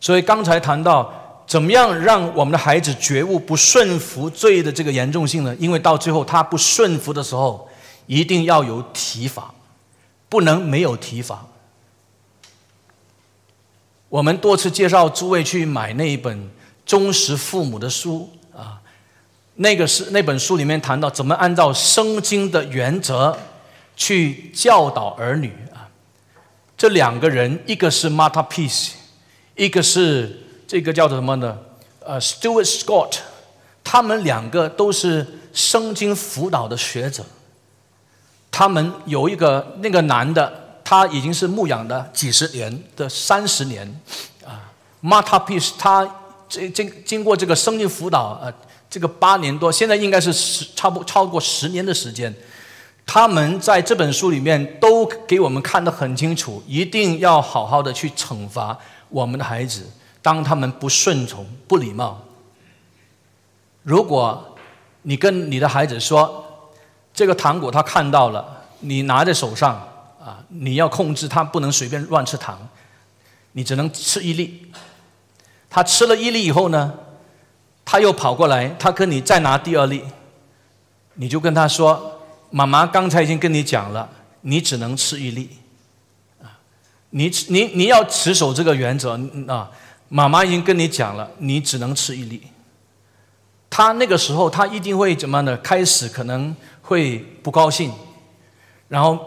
[0.00, 5.54] 所以刚才谈到怎么样让我们的孩子觉悟不顺服罪的这个严重性呢？
[5.56, 7.68] 因为到最后他不顺服的时候，
[8.06, 9.52] 一定要有提法，
[10.30, 11.46] 不能没有提法。
[14.08, 16.50] 我们多次介绍诸位去买那一本。
[16.92, 18.78] 忠实父母的书啊，
[19.54, 23.34] 那个是那本书里面谈到怎么按照圣经的原则
[23.96, 25.88] 去教导儿女啊。
[26.76, 28.90] 这两个人，一个是 Marta Peace，
[29.54, 31.58] 一个是这个叫做什么呢？
[32.00, 33.14] 呃，Stuart Scott，
[33.82, 37.24] 他们两个都是圣经辅导的学者。
[38.50, 43.98] 他们有一个那个男的，他已经是牧养的几十年的三十年
[44.44, 44.68] 啊。
[45.02, 46.18] Marta Peace，他
[46.52, 48.52] 这经经过这个生命辅导呃。
[48.92, 52.30] 这个八年多，现在应该是十，差不超过十年的时间。
[53.06, 58.78] 他们在这本书里面都给我们看得很清楚，一定要好好的去惩罚
[59.08, 59.90] 我们的孩子，
[60.20, 62.20] 当他们不顺从、不礼貌。
[63.82, 64.54] 如果
[65.00, 66.70] 你跟你的孩子说，
[67.14, 69.76] 这个糖果他看到了，你拿在手上
[70.22, 72.68] 啊，你要控制他不能随便乱吃糖，
[73.52, 74.70] 你只能吃一粒。
[75.74, 76.92] 他吃了一粒以后呢？
[77.82, 80.04] 他又跑过来，他跟你再拿第二粒，
[81.14, 82.20] 你就跟他说
[82.50, 84.06] ：“妈妈刚才已经跟你讲了，
[84.42, 85.48] 你只能吃一粒，
[86.42, 86.60] 啊，
[87.08, 89.18] 你你你要持守这个原则
[89.48, 89.70] 啊。
[90.10, 92.42] 妈妈已经跟你讲了，你只能吃一粒。”
[93.70, 95.56] 他那个时候他一定会怎么呢？
[95.56, 97.90] 开始可能会不高兴，
[98.88, 99.18] 然后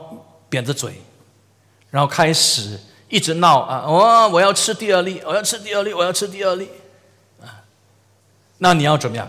[0.47, 1.01] 扁着嘴，
[1.89, 2.79] 然后开始
[3.15, 3.85] 一直闹啊！
[3.87, 6.69] 我我要吃第二粒，我要吃第二粒，我要吃第二粒。
[7.41, 7.63] 啊
[8.57, 9.25] 那你要怎么样？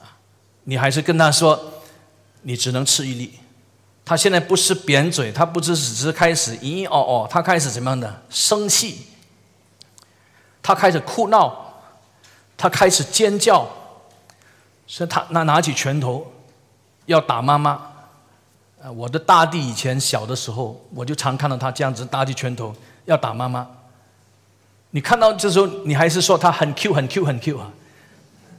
[0.00, 0.18] 啊，
[0.64, 1.74] 你还是跟他说，
[2.42, 3.38] 你只能吃一粒。
[4.04, 9.06] 他现在不是扁嘴，他不只只是开始咦哦哦，他开始怎么样的生气，
[10.60, 11.74] 他开始哭闹，
[12.56, 13.64] 他开始尖叫，
[14.88, 16.32] 所以他拿拿起拳头
[17.06, 17.91] 要打妈妈。
[18.82, 22.74] 啊，我的大弟以前小的时候，我就常看到他这样子搭起拳头
[23.04, 23.64] 要打妈妈。
[24.90, 27.72] 你看到这时候，你还是说他很 Q 很 Q 很 Q 啊？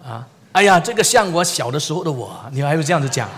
[0.01, 3.29] 啊，哎呀，这个像我小的时候的我，你还会这样子讲？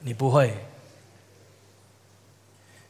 [0.00, 0.54] 你不会，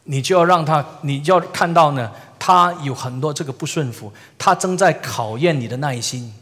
[0.03, 6.35] 你就要让他，你要看到呢，他有很多这个不顺服，他正在考验你的耐心，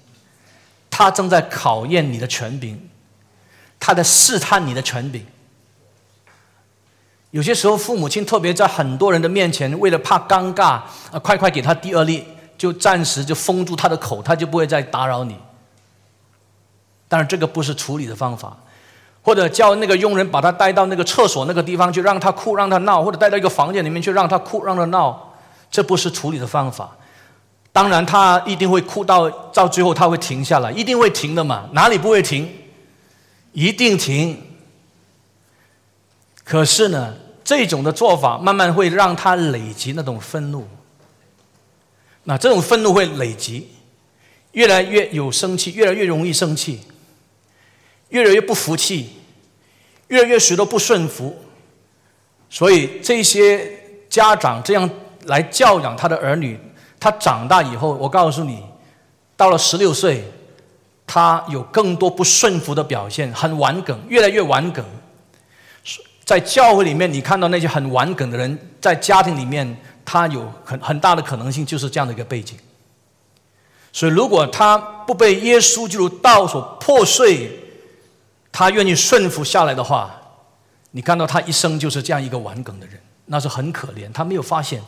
[0.90, 2.88] 他正在考验你的权柄，
[3.78, 5.24] 他在试探你的权柄。
[7.34, 10.80] 有些时候，父母亲特别在很多人的面前，为了怕尴尬，
[11.10, 12.24] 啊，快快给他第二粒。
[12.56, 15.36] 就暂时就封住他的口，他就不会再打扰你。
[17.08, 18.56] 但是这个不是处理的方法，
[19.22, 25.34] 或者叫那个佣人把他带到那个厕所那个地方去，让他哭，让他闹，或者带到一个房间里面去，让他哭，让他闹，
[25.68, 26.96] 这不是处理的方法。
[27.72, 32.48] 当然，他一定会哭到到最后，他会停下来，一定会停的嘛，哪里不会停？
[33.52, 34.40] 一定停。
[36.44, 37.14] 可是呢，
[37.44, 40.66] 这种的做法慢慢会让他累积那种愤怒。
[42.24, 43.68] 那这种愤怒会累积，
[44.52, 46.80] 越来越有生气，越来越容易生气，
[48.08, 49.10] 越来越不服气，
[50.08, 51.36] 越来越许多不顺服。
[52.48, 53.70] 所以这些
[54.08, 54.88] 家长这样
[55.24, 56.58] 来教养他的儿女，
[56.98, 58.62] 他长大以后，我告诉你，
[59.36, 60.24] 到了十六岁，
[61.06, 64.82] 他有更多不顺服的表现，很顽梗，越来越顽梗。
[66.24, 69.76] 在教会里面，你看到那些很顽梗的人，在家庭里面。
[70.06, 72.58] 他有很很大的可能性，就是这样的一个背景。
[73.90, 77.58] 所以，如果他不被耶稣基督道所破碎，
[78.52, 80.14] 他愿意顺服下来的话，
[80.90, 84.12] 你看到他一生就是这样一个顽梗的人，那是很可怜。
[84.12, 84.82] 他没有发现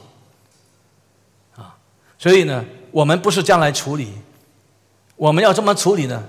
[1.57, 1.75] 啊，
[2.19, 4.13] 所以呢，我们不是这样来处理。
[5.17, 6.23] 我们要这么处理呢？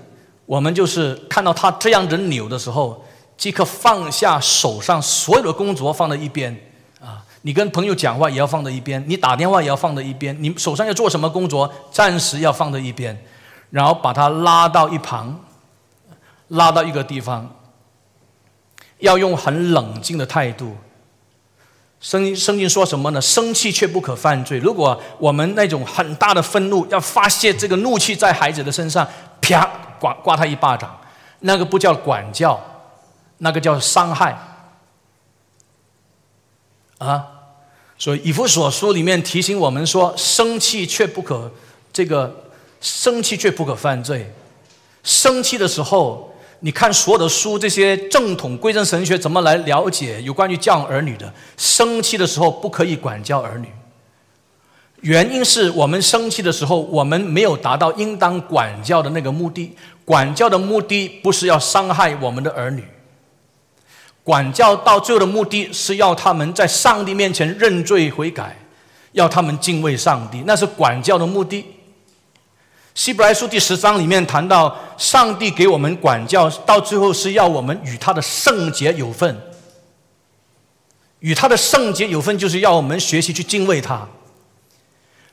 [0.46, 3.04] 我们就是看到他这样人扭的时候，
[3.38, 6.52] 即刻放下手上所有的工作，放在一边。
[7.00, 13.16] 啊你跟朋友讲话也要放在一边，你打电话也要放在一边，你手上要做什么工作，暂时要放在一边，
[13.70, 15.38] 然后把他拉到一旁，
[16.48, 17.48] 拉到一个地方，
[18.98, 20.76] 要用很冷静的态度。
[22.00, 23.20] 生生经说什么呢？
[23.20, 24.58] 生气却不可犯罪。
[24.58, 29.06] 如果我们那种很大的愤怒要发泄这个怒气在孩子的身上，
[29.40, 29.68] 啪，
[30.00, 30.96] 刮刮他一巴掌，
[31.40, 32.60] 那个不叫管教，
[33.38, 34.38] 那个叫伤害。
[36.98, 37.26] 啊，
[37.96, 41.50] 所以以弗所书里面提醒我们说，生气却不可
[41.92, 44.32] 这个生气却不可犯罪。
[45.04, 51.32] 生气的时候，你看所有的书，这些正统归正神学怎么来了解有关于教儿女的？
[51.56, 53.68] 生气的时候不可以管教儿女，
[55.02, 59.76] 原因是我们生气的时候，我们没有达到应当管教的那个目的。
[60.04, 62.82] 管教的目的不是要伤害我们的儿女。
[64.28, 68.54] 管教到最后的目的是要他们在上帝面前认罪悔改，
[69.12, 71.64] 要他们敬畏上帝，那是管教的目的。
[72.94, 79.34] 希伯来书第十章里面谈到，上帝给我们管教，到最后是要我们与他的圣洁有份。
[81.20, 84.06] 与他的圣洁有份，就是要我们学习去敬畏他。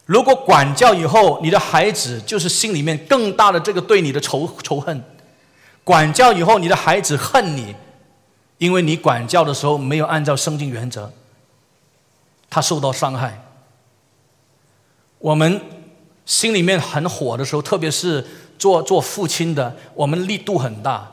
[0.05, 4.97] 如果管教以后，你的孩子就是心里面更大的这个对你的仇仇恨；
[5.83, 7.75] 管教以后，你的孩子恨你，
[8.57, 11.11] 因为你管教的时候没有按照圣经原则，
[12.49, 13.41] 他受到伤害。
[15.19, 15.59] 我们
[16.25, 18.25] 心里面很火的时候，特别是
[18.57, 21.11] 做做父亲的，我们力度很大。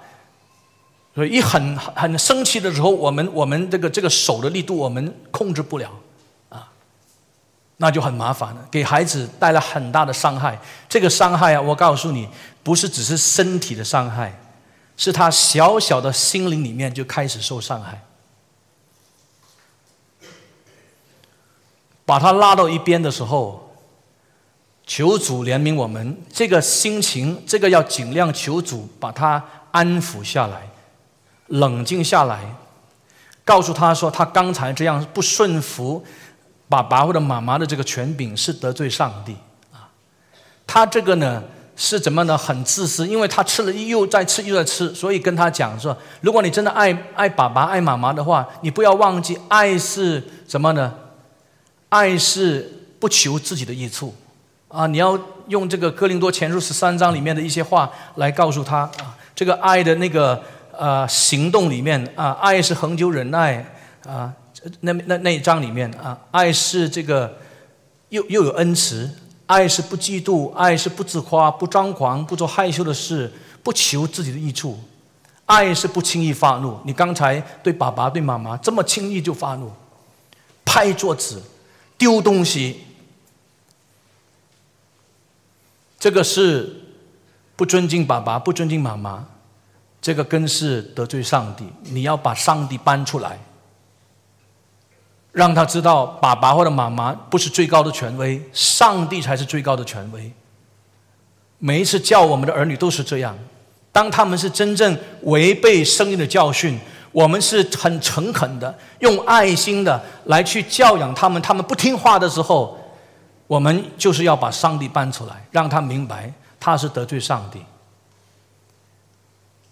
[1.15, 5.91] 所以一很很生气的时候，我们我们这个这个手的力度我们控制不了，
[6.49, 6.71] 啊，
[7.77, 10.59] 那就很麻烦了，给孩子带来很大的伤害。
[10.89, 12.29] 这个伤害啊，我告诉你，
[12.63, 14.41] 不是只是身体的伤害，
[15.03, 18.01] 是他小小的心灵里面就开始受伤害。
[22.07, 23.75] 把他拉到一边的时候，
[24.87, 30.71] 求主怜悯我们这个心情，这个要尽量求主把他安抚下来。
[31.49, 32.55] 冷静下来，
[33.45, 36.05] 告诉他说：“他刚才这样不顺服
[36.69, 39.37] 爸爸或者妈妈的这个权柄，是得罪上帝
[39.73, 39.91] 啊。
[40.65, 41.43] 他这个呢
[41.77, 42.37] 是怎么呢？
[42.37, 50.93] 很自私，因为他吃了又在吃又在吃，所以跟他讲说：如果你真的爱爱爸爸爱妈妈的话，你不要忘记，爱是什么呢？
[51.89, 54.15] 爱是不求自己的益处
[54.69, 54.87] 啊！
[54.87, 55.19] 你要
[55.49, 60.43] 用这个哥林多前书十三章里面的一些话来告诉他啊，这个爱的那个。”
[60.75, 63.63] 呃，行动里面啊，爱是恒久忍耐
[64.07, 64.33] 啊，
[64.81, 67.31] 那那那一章里面啊，爱是这个
[68.09, 69.09] 又又有恩慈，
[69.47, 73.31] 爱是不嫉妒，爱是不自夸，不张狂，不做害羞的事，
[73.63, 74.79] 不求自己的益处，
[75.47, 76.79] 爱是不轻易发怒。
[76.85, 79.71] 你刚才对爸爸对妈妈这么轻易就发怒，
[80.65, 81.43] 拍桌子，
[81.99, 82.85] 丢东西，
[85.99, 86.81] 这个是
[87.57, 89.29] 不尊敬爸爸，不尊敬妈妈。
[90.01, 93.39] 这个更是得罪上帝，你要把上帝搬出来，
[95.33, 100.31] 让他知道爸爸或者妈妈不是最高的权威，上帝才是最高的权威。
[101.59, 103.37] 每一次叫我们的儿女都是这样，
[103.91, 106.79] 当他们是真正违背生命的教训，
[107.13, 112.79] 我们是很诚恳的，用爱心的来去教养他们，他们不听话的时候，
[113.47, 117.61] 我们就是要把上帝搬出来，让他明白他是得罪上帝。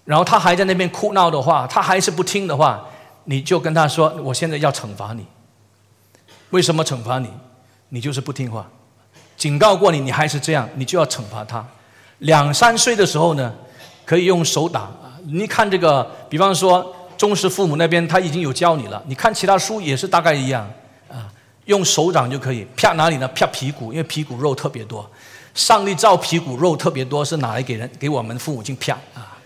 [0.04, 2.84] 然后他还在那边哭闹的话，他还是不听的话，
[3.24, 5.26] 你就跟他说：“我现在要惩罚你。
[6.50, 7.28] 为什么惩罚你？
[7.88, 8.68] 你就是不听话，
[9.36, 11.66] 警告过你，你还是这样，你就要惩罚他。
[12.18, 13.52] 两三岁的时候呢，
[14.04, 14.88] 可以用手打。
[15.24, 19.02] 你看这个，比方说忠实父母那边他已经有教你了。
[19.06, 20.70] 你看其他书也是大概一样
[21.08, 21.32] 啊，
[21.64, 23.26] 用手掌就可以啪哪里呢？
[23.28, 25.08] 啪皮骨，因为皮骨肉特别多。
[25.52, 29.36] 上帝造皮骨肉特别多，是拿来给人给我们父母亲啪啊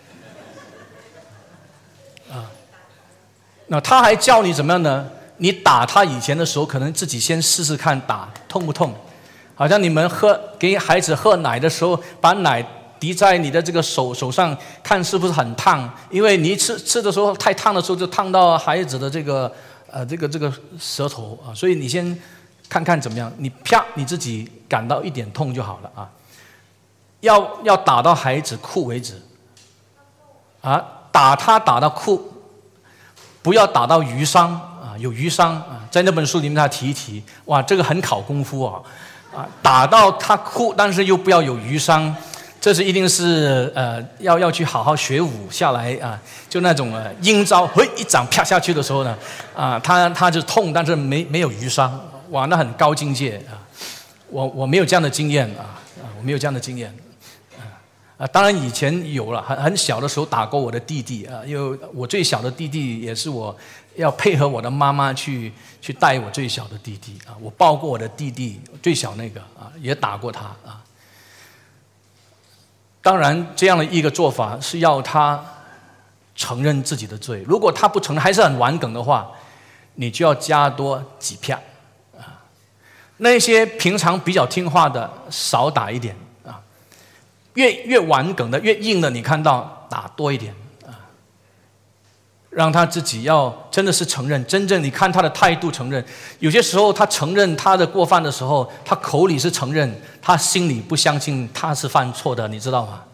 [2.31, 2.51] 啊。”
[3.69, 5.09] 那他还教你怎么样呢？
[5.37, 8.95] 你打他以前的时候，可能自己先试试看打痛不痛。
[9.55, 12.65] 好像你们喝给孩子喝奶的时候，把奶
[13.01, 15.89] 滴在你的这个手手上，看是不是很烫？
[16.11, 19.53] 因为你吃吃的时候太烫的时候，就烫到孩子的这个
[19.91, 21.55] 呃这个这个舌头啊。
[21.55, 22.17] 所以你先
[22.69, 26.09] 看看怎么样，你啪你自己感到一点痛就好了啊。
[27.21, 29.21] 要要打到孩子哭为止
[30.61, 32.31] 啊，打他打到哭。
[33.43, 38.81] 不要打到余伤有余伤啊，在那本书里面他提一提，哇，这个很考功夫啊，
[39.35, 42.15] 啊，打到他哭，但是又不要有余伤，
[42.61, 46.19] 这是一定是呃，要要去好好学武下来啊，
[46.49, 49.17] 就那种呃阴招，嘿，一掌啪下去的时候呢，
[49.55, 53.59] 啊，他他就痛，但是没没有余伤，哇，那很高境界啊，
[54.29, 56.95] 我我没有这样的经验啊，啊，我没有这样的经验。
[58.17, 63.55] 啊，当然以前有了，很很小的时候打过我的弟弟啊，因为我最小的弟弟也是我
[63.97, 70.81] 要配合我的妈妈去去带我最小的弟弟啊，我抱过我的弟弟最小那个啊，也打过他啊。
[73.03, 75.45] 当然这样的一个做法是要他
[76.37, 79.29] 承认自己的罪，如果他不承认还是很顽梗的话，
[79.97, 81.59] 你就要加多几片
[82.17, 82.47] 啊。
[83.17, 86.17] 那些平常比较听话的少打一点。
[87.55, 90.55] 越越顽梗的越硬的，你看到打多一点
[90.87, 90.95] 啊，
[92.51, 96.05] 让他自己要真的是承认，真正你看他的态度承认。
[96.41, 103.05] 有些时候他承认他的过犯的时候，他口里是承认，他心里不相信他是犯错的，你知道吗？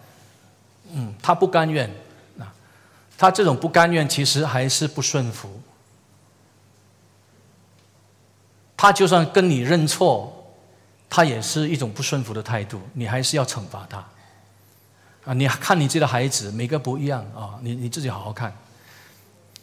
[0.93, 1.89] 嗯，他不甘愿
[2.39, 2.53] 啊，
[3.17, 5.61] 他这种不甘愿其实还是不顺服。
[8.77, 10.53] 他就算跟你认错，
[11.11, 14.03] 他也是一种不顺服的态度，你还是要惩罚他。
[15.31, 18.53] 啊，你看你自己的孩子，每个不一样啊，你你自己好好看。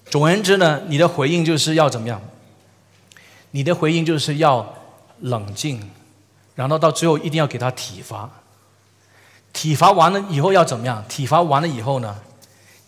[0.06, 2.22] 总而言之呢，你的回应就是要怎么样？
[3.52, 4.74] 你的回应就是要
[5.20, 5.92] 冷静，
[6.56, 8.30] 然后到最后一定要给他体罚。
[9.52, 11.04] 体罚完了以后要怎么样？
[11.10, 12.18] 体罚完了以后呢？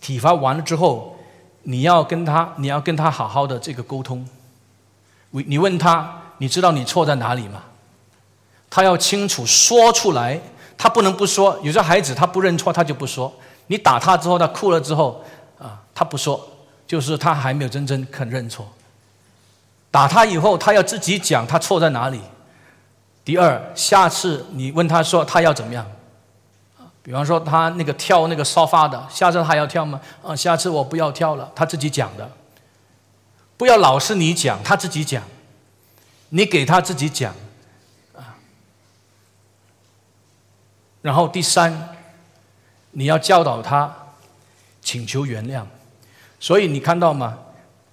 [0.00, 1.18] 体罚完了之后，
[1.64, 4.26] 你要跟他，你要跟他好好的这个沟通。
[5.32, 7.62] 你你问他，你知道你错在哪里吗？
[8.70, 10.40] 他要清楚说出来，
[10.80, 11.58] 他不能不说。
[11.62, 13.30] 有些孩子他不认错，他就不说。
[13.66, 15.22] 你打他之后，他哭了之后，
[15.58, 16.40] 啊，他不说，
[16.86, 18.66] 就是他还没有真正肯认错。
[19.90, 22.18] 打他以后，他要自己讲他错在哪里。
[23.22, 25.86] 第二，下次你问他说他要怎么样？
[27.02, 30.00] 比方说他那个跳那个沙发的，下次还要跳吗？
[30.22, 32.26] 啊，下次我不要跳了，他自己讲的。
[33.58, 35.22] 不要老是你讲，他自己讲，
[36.30, 37.34] 你给他自己讲，
[41.02, 41.96] 然后第三，
[42.92, 43.94] 你要教导他
[44.80, 45.64] 请求原谅。
[46.38, 47.38] 所以你看到吗？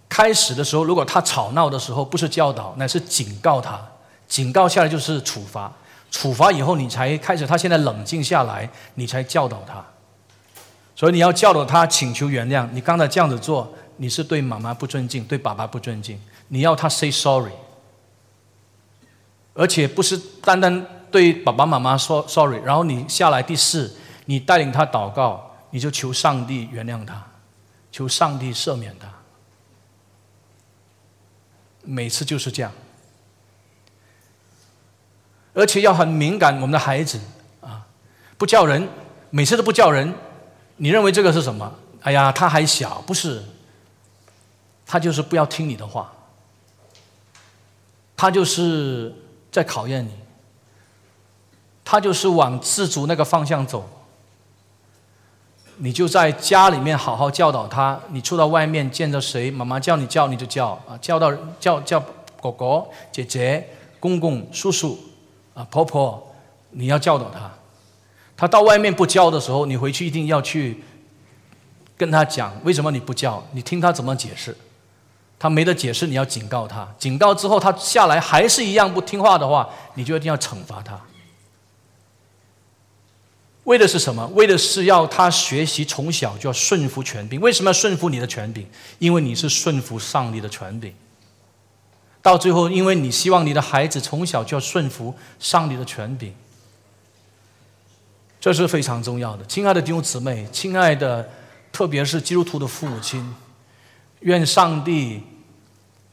[0.10, 3.80] 开始的时候，如果他吵闹的时候，不是教导，乃是警告他。
[4.28, 5.72] 警告下来就是处罚。
[6.10, 7.46] 处罚以后，你才开始。
[7.46, 9.86] 他现在冷静下来，你才教导他。
[10.96, 12.68] 所以你要教导他请求原谅。
[12.72, 16.20] 你刚才这样子做，你是对妈妈不尊敬，对爸爸不尊敬。
[16.48, 17.52] 你要他 say sorry，
[19.54, 22.60] 而且不是单单对爸爸妈妈说 sorry。
[22.64, 23.96] 然后你下来第四，
[24.26, 27.26] 你带领他祷告，你就求上帝原谅他，
[27.92, 29.08] 求上帝赦免他。
[31.84, 32.72] 每次就是这样。
[35.54, 37.20] 而且要很敏感，我们的孩子
[37.62, 37.88] 啊，
[38.38, 38.88] 不叫人，
[39.30, 40.14] 每次都不叫人。
[40.76, 41.74] 你认为这个是什么？
[42.02, 43.44] 哎呀，他还小，不是？
[44.86, 46.14] 他就是不要听你的话，
[48.16, 49.14] 他就是
[49.52, 50.12] 在考验你，
[51.90, 53.88] 他就是往自主那个方向走。
[55.78, 61.32] 你就在家里面好好教导他，你出到外面见着谁，妈妈叫你叫你就叫啊，叫到
[61.62, 61.98] 叫叫
[62.42, 63.66] 哥哥、姐姐、
[64.02, 65.00] 公公、叔叔。
[65.54, 66.36] 啊，婆婆，
[66.72, 67.50] 你要教导他。
[68.36, 70.84] 他到外面不教的时候，你回去一定要去
[71.96, 73.42] 跟他讲，为什么你不教？
[73.54, 74.56] 你听他怎么解释。
[75.40, 76.86] 他没得解释，你要警告他。
[77.00, 81.00] 警告之后，他下来还是一样不听话的话，你就一定要惩罚他。
[83.68, 84.26] 为的是什么？
[84.28, 87.38] 为的是要他学习从小就要顺服权柄。
[87.42, 88.66] 为什么要顺服你的权柄？
[88.98, 90.94] 因为你是顺服上帝的权柄。
[92.22, 96.34] 到最后，因为你希望你的孩子从小就要顺服上帝的权柄，
[98.40, 99.46] 这是非常重要的。
[99.46, 101.30] 亲爱的弟兄姊妹，亲爱的，
[101.74, 103.36] 特别是基督徒的父母亲，
[104.22, 105.22] 愿上帝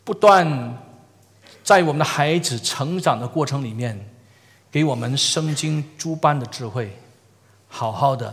[0.03, 0.77] 不断
[1.63, 4.09] 在我们的孩子成长的过程里面，
[4.73, 6.91] 给我们生经诸般的智慧，
[7.75, 8.33] 好好的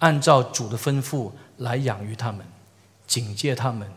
[0.00, 2.44] 按照主的吩咐来养育他们，
[3.06, 3.90] 警戒他们，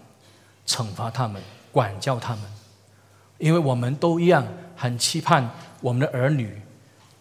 [0.66, 1.42] 惩罚他们，
[1.74, 2.44] 管教他们。
[3.38, 4.48] 因为我们都一样，
[4.78, 5.50] 很期盼
[5.82, 6.62] 我们的儿女，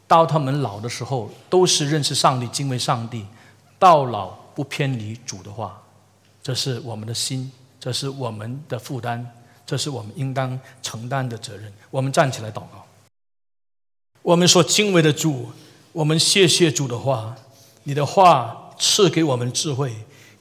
[0.06, 3.26] 到他们老的时候，都是认识上帝、敬畏上帝，
[3.80, 5.82] 到老不偏离主的话，
[6.40, 9.26] 这是我们的心，这是我们的负担，
[9.66, 11.72] 这是我们应当承担的责任。
[11.90, 12.86] 我们站起来祷告。
[14.22, 15.50] 我们所敬畏的主，
[15.92, 17.34] 我们谢谢主的话，
[17.82, 19.92] 你的话赐给我们智慧，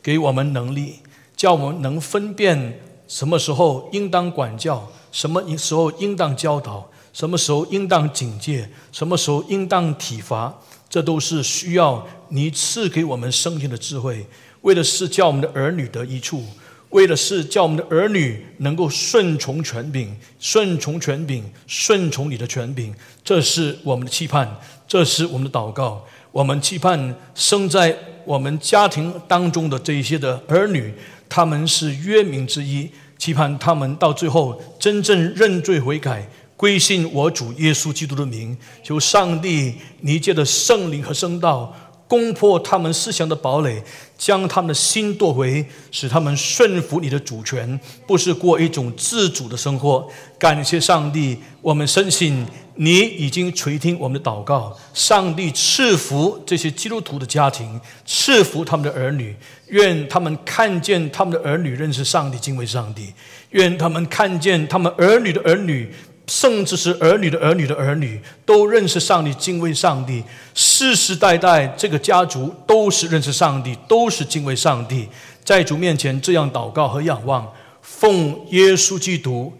[0.03, 0.99] 给我们能力，
[1.35, 4.87] 叫我们能分辨什么时候应当管教。
[5.11, 6.87] 什么时候应当教导？
[7.11, 8.69] 什么时候应当警戒？
[8.91, 10.55] 什么时候应当体罚？
[10.87, 14.27] 这都是需要你赐给我们生命的智慧，
[14.61, 16.43] 为的是叫我们的儿女得益处，
[16.89, 22.93] 为的是叫我们的儿女能够顺从权柄，顺从权柄，顺从你的权柄。
[23.23, 24.49] 这是我们的期盼，
[24.87, 26.03] 这是我们的祷告。
[26.31, 30.93] 我们期盼生在我们家庭当中的这一些的儿女，
[31.27, 32.89] 他们是约民之一。
[33.17, 38.57] 期盼他们到最后真正认罪悔改，归信我主耶稣基督的名。
[38.81, 41.75] 求上帝，你借的圣灵和圣道，
[42.09, 43.83] 攻破他们思想的堡垒，
[44.17, 50.09] 将他们的心夺回，使他们顺服你的主权，不是过一种自主的生活。
[50.39, 52.43] 感谢上帝，我们深信
[52.73, 54.75] 你已经垂听我们的祷告。
[54.91, 59.35] 上帝赐福这些基督徒的家庭，赐福他们的儿女。
[59.67, 63.13] 愿他们看见他们的儿女认识上帝、敬畏上帝；
[63.51, 65.93] 愿他们看见他们儿女的儿女，
[66.29, 70.23] 甚至是儿女的儿女的儿女，都认识上帝、敬畏上帝。
[70.53, 75.07] 世世代代这个家族都是认识上帝，都是敬畏上帝。
[75.43, 77.51] 在主面前这样祷告和仰望，
[77.81, 79.51] 奉耶稣基督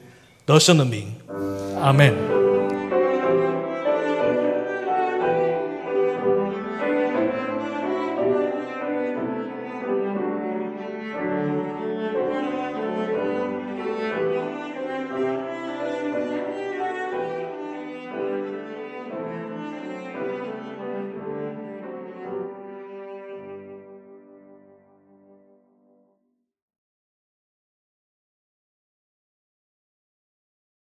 [0.45, 1.11] 得胜的名，
[1.82, 2.49] 阿门。